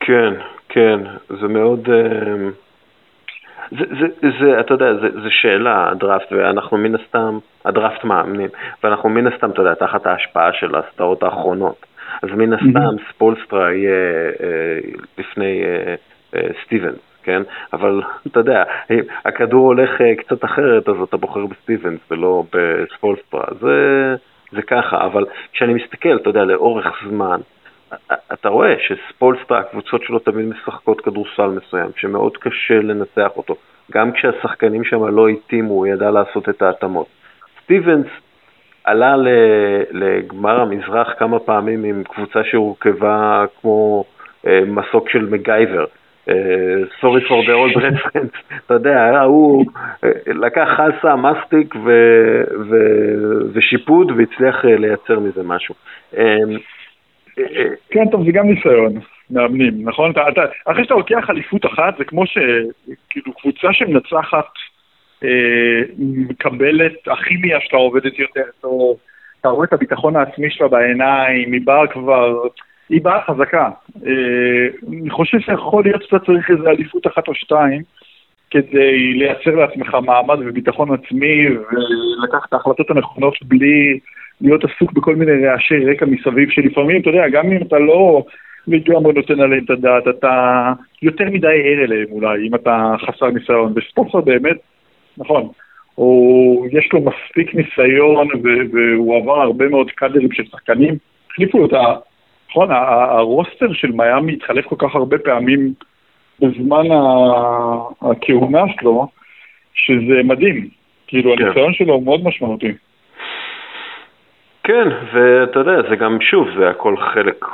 [0.00, 0.32] כן,
[0.72, 1.00] כן,
[1.40, 1.88] זה מאוד...
[1.90, 2.48] אה,
[3.70, 8.48] זה, זה, זה, אתה יודע, זה, זה שאלה, הדראפט, ואנחנו מן הסתם, הדראפט מאמנים,
[8.84, 11.86] ואנחנו מן הסתם, אתה יודע, תחת ההשפעה של הסדרות האחרונות.
[12.22, 14.78] אז מן הסתם ספולסטרה יהיה אה,
[15.18, 15.94] לפני אה,
[16.34, 17.42] אה, סטיבנס, כן?
[17.72, 18.64] אבל אתה יודע,
[19.24, 23.44] הכדור הולך אה, קצת אחרת, אז אתה בוחר בסטיבנס ולא בספולסטרה.
[23.60, 23.76] זה,
[24.52, 27.40] זה ככה, אבל כשאני מסתכל, אתה יודע, לאורך זמן,
[28.32, 33.56] אתה רואה שספולסטרה, הקבוצות שלו תמיד משחקות כדורסל מסוים, שמאוד קשה לנצח אותו.
[33.92, 37.06] גם כשהשחקנים שם לא התאימו, הוא ידע לעשות את ההתאמות.
[37.64, 38.06] סטיבנס
[38.84, 39.14] עלה
[39.90, 44.04] לגמר המזרח כמה פעמים עם קבוצה שהורכבה כמו
[44.46, 45.84] אה, מסוק של מגייבר.
[47.00, 48.30] סורי פור דה אולד רפרנס,
[48.66, 49.64] אתה יודע, הוא
[50.04, 51.74] אה, לקח חסה, מסטיק
[53.52, 55.74] ושיפוד והצליח אה, לייצר מזה משהו.
[57.90, 58.92] כן, טוב, זה גם ניסיון,
[59.30, 60.10] מאמנים, נכון?
[60.10, 64.48] אתה, אתה, אחרי שאתה לוקח אליפות אחת, זה כמו שכאילו קבוצה שמנצחת
[65.24, 68.96] אה, מקבלת, הכימיה שלה עובדת יותר טוב,
[69.40, 72.42] אתה רואה את הביטחון העצמי שלה בעיניים, היא באה כבר,
[72.88, 73.70] היא באה חזקה.
[74.06, 77.82] אה, אני חושב שיכול להיות שאתה צריך איזה אליפות אחת או שתיים
[78.50, 83.98] כדי לייצר לעצמך מעמד וביטחון עצמי ולקח את ההחלטות הנכונות בלי
[84.42, 88.24] להיות עסוק בכל מיני רעשי רקע מסביב שלפעמים, אתה יודע, גם אם אתה לא
[88.66, 90.72] לגמרי נותן עליהם את הדעת, אתה
[91.02, 93.72] יותר מדי ער אליהם אולי, אם אתה חסר ניסיון.
[93.76, 94.56] וספורטר באמת
[95.18, 95.48] נכון.
[95.94, 98.28] הוא, יש לו מספיק ניסיון
[98.72, 100.94] והוא עבר הרבה מאוד קאדרים של שחקנים.
[101.30, 101.82] החליפו אותה,
[102.50, 105.72] נכון, הרוסטר של מיאמי התחלף כל כך הרבה פעמים
[106.40, 106.84] בזמן
[108.02, 109.06] הכהונה שלו,
[109.74, 110.68] שזה מדהים.
[111.06, 111.44] כאילו, כן.
[111.44, 112.72] הניסיון שלו הוא מאוד משמעותי.
[114.64, 117.44] כן, ואתה יודע, זה גם, שוב, זה הכל חלק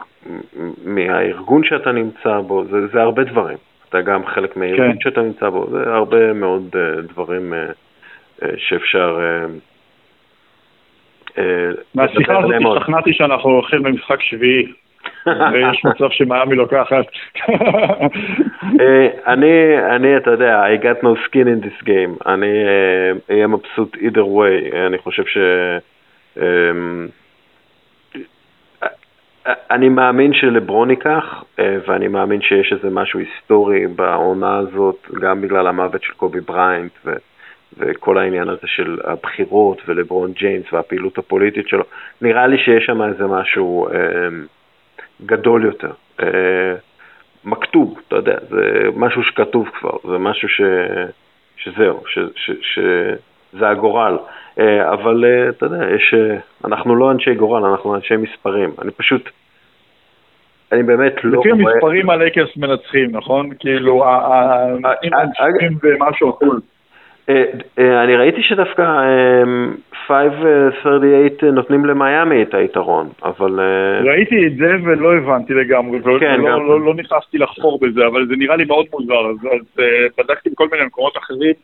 [0.84, 3.56] מהארגון שאתה נמצא בו, זה, זה הרבה דברים.
[3.88, 5.00] אתה גם חלק מהארגון כן.
[5.00, 9.18] שאתה נמצא בו, זה הרבה מאוד uh, דברים uh, uh, שאפשר...
[11.94, 14.72] מהשיחה הזאת השתכנעתי שאנחנו הולכים למשחק שביעי.
[15.52, 17.04] ויש מצב שמאמי לוקחת.
[19.26, 22.32] אני, אני, אתה יודע, I got no skin in this game.
[22.32, 22.64] אני
[23.30, 24.76] אהיה מבסוט either way.
[24.86, 25.38] אני חושב ש...
[29.70, 35.66] אני מאמין שלברון ייקח, אה, ואני מאמין שיש איזה משהו היסטורי בעונה הזאת, גם בגלל
[35.66, 37.12] המוות של קובי בריינט ו,
[37.78, 41.84] וכל העניין הזה של הבחירות ולברון ג'יימס והפעילות הפוליטית שלו.
[42.20, 44.28] נראה לי שיש שם איזה משהו אה,
[45.26, 45.92] גדול יותר.
[46.22, 46.74] אה,
[47.44, 50.60] מכתוב, אתה יודע, זה משהו שכתוב כבר, זה משהו ש,
[51.56, 52.18] שזהו, ש,
[52.60, 52.78] ש,
[53.52, 54.16] שזה הגורל.
[54.58, 58.70] אה, אבל אה, אתה יודע, יש, אה, אנחנו לא אנשי גורל, אנחנו אנשי מספרים.
[58.82, 59.28] אני פשוט,
[60.72, 61.50] אני באמת לא רואה...
[61.50, 63.50] לפי המספרים הלייקרס מנצחים, נכון?
[63.58, 64.04] כאילו,
[65.02, 66.60] הנצחים ומשהו אחוז.
[67.78, 68.82] אני ראיתי שדווקא
[70.06, 73.60] 538 נותנים למיאמי את היתרון, אבל...
[74.04, 78.34] ראיתי את זה ולא הבנתי לגמרי, כן, לא, לא, לא נכנסתי לחפור בזה, אבל זה
[78.36, 79.36] נראה לי מאוד מוזר, אז
[80.18, 81.54] בדקתי בכל מיני מקומות אחרים.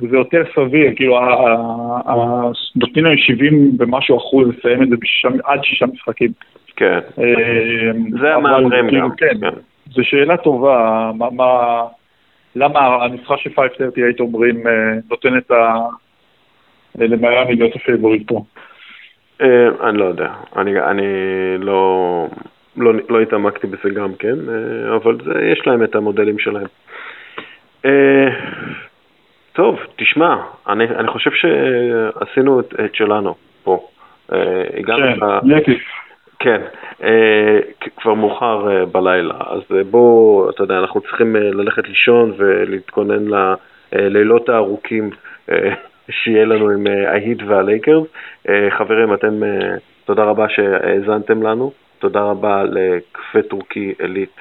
[0.00, 1.20] וזה יותר סביר, כאילו,
[2.76, 4.96] נותנים להם 70 ומשהו אחוז לסיים את זה
[5.44, 6.30] עד שישה משחקים.
[6.76, 7.90] כן, אה,
[8.20, 9.16] זה המאמרים כאילו, גם.
[9.16, 9.56] כן, כן.
[9.90, 11.82] זו שאלה טובה, מה,
[12.56, 14.72] למה הנוסחה של 538 אומרים אה,
[15.10, 15.50] נותנת
[16.98, 18.44] למיאמי להיות ה favorite פה?
[19.40, 21.06] אה, אני לא יודע, אני, אני
[21.58, 22.26] לא,
[22.76, 24.36] לא, לא התעמקתי בזה גם כן,
[24.96, 26.66] אבל זה, יש להם את המודלים שלהם.
[29.58, 30.36] טוב, תשמע,
[30.68, 33.34] אני, אני חושב שעשינו את, את שלנו
[33.64, 33.88] פה.
[34.32, 35.64] אה, כן, ל...
[36.38, 36.60] כן,
[37.02, 37.58] אה,
[37.96, 43.50] כבר מאוחר אה, בלילה, אז בואו, אתה יודע, אנחנו צריכים ללכת לישון ולהתכונן
[43.92, 45.10] ללילות הארוכים
[46.10, 48.06] שיהיה לנו עם ההיט והלייקרס.
[48.70, 49.40] חברים, אתם,
[50.04, 54.36] תודה רבה שהאזנתם לנו, תודה רבה לקפה טורקי עילית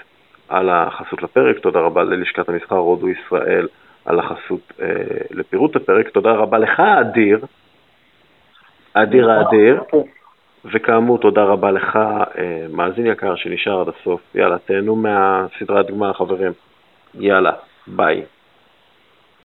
[0.49, 3.67] על החסות לפרק, תודה רבה ללשכת המסחר הודו ישראל.
[4.07, 4.87] על החסות אה,
[5.31, 6.09] לפירוט הפרק.
[6.09, 7.39] תודה רבה לך, אדיר,
[8.93, 9.83] אדיר האדיר,
[10.65, 14.21] וכאמור, תודה רבה לך, אה, מאזין יקר שנשאר עד הסוף.
[14.35, 16.51] יאללה, תהנו מהסדרת גמר, חברים.
[17.19, 17.51] יאללה,
[17.87, 18.21] ביי.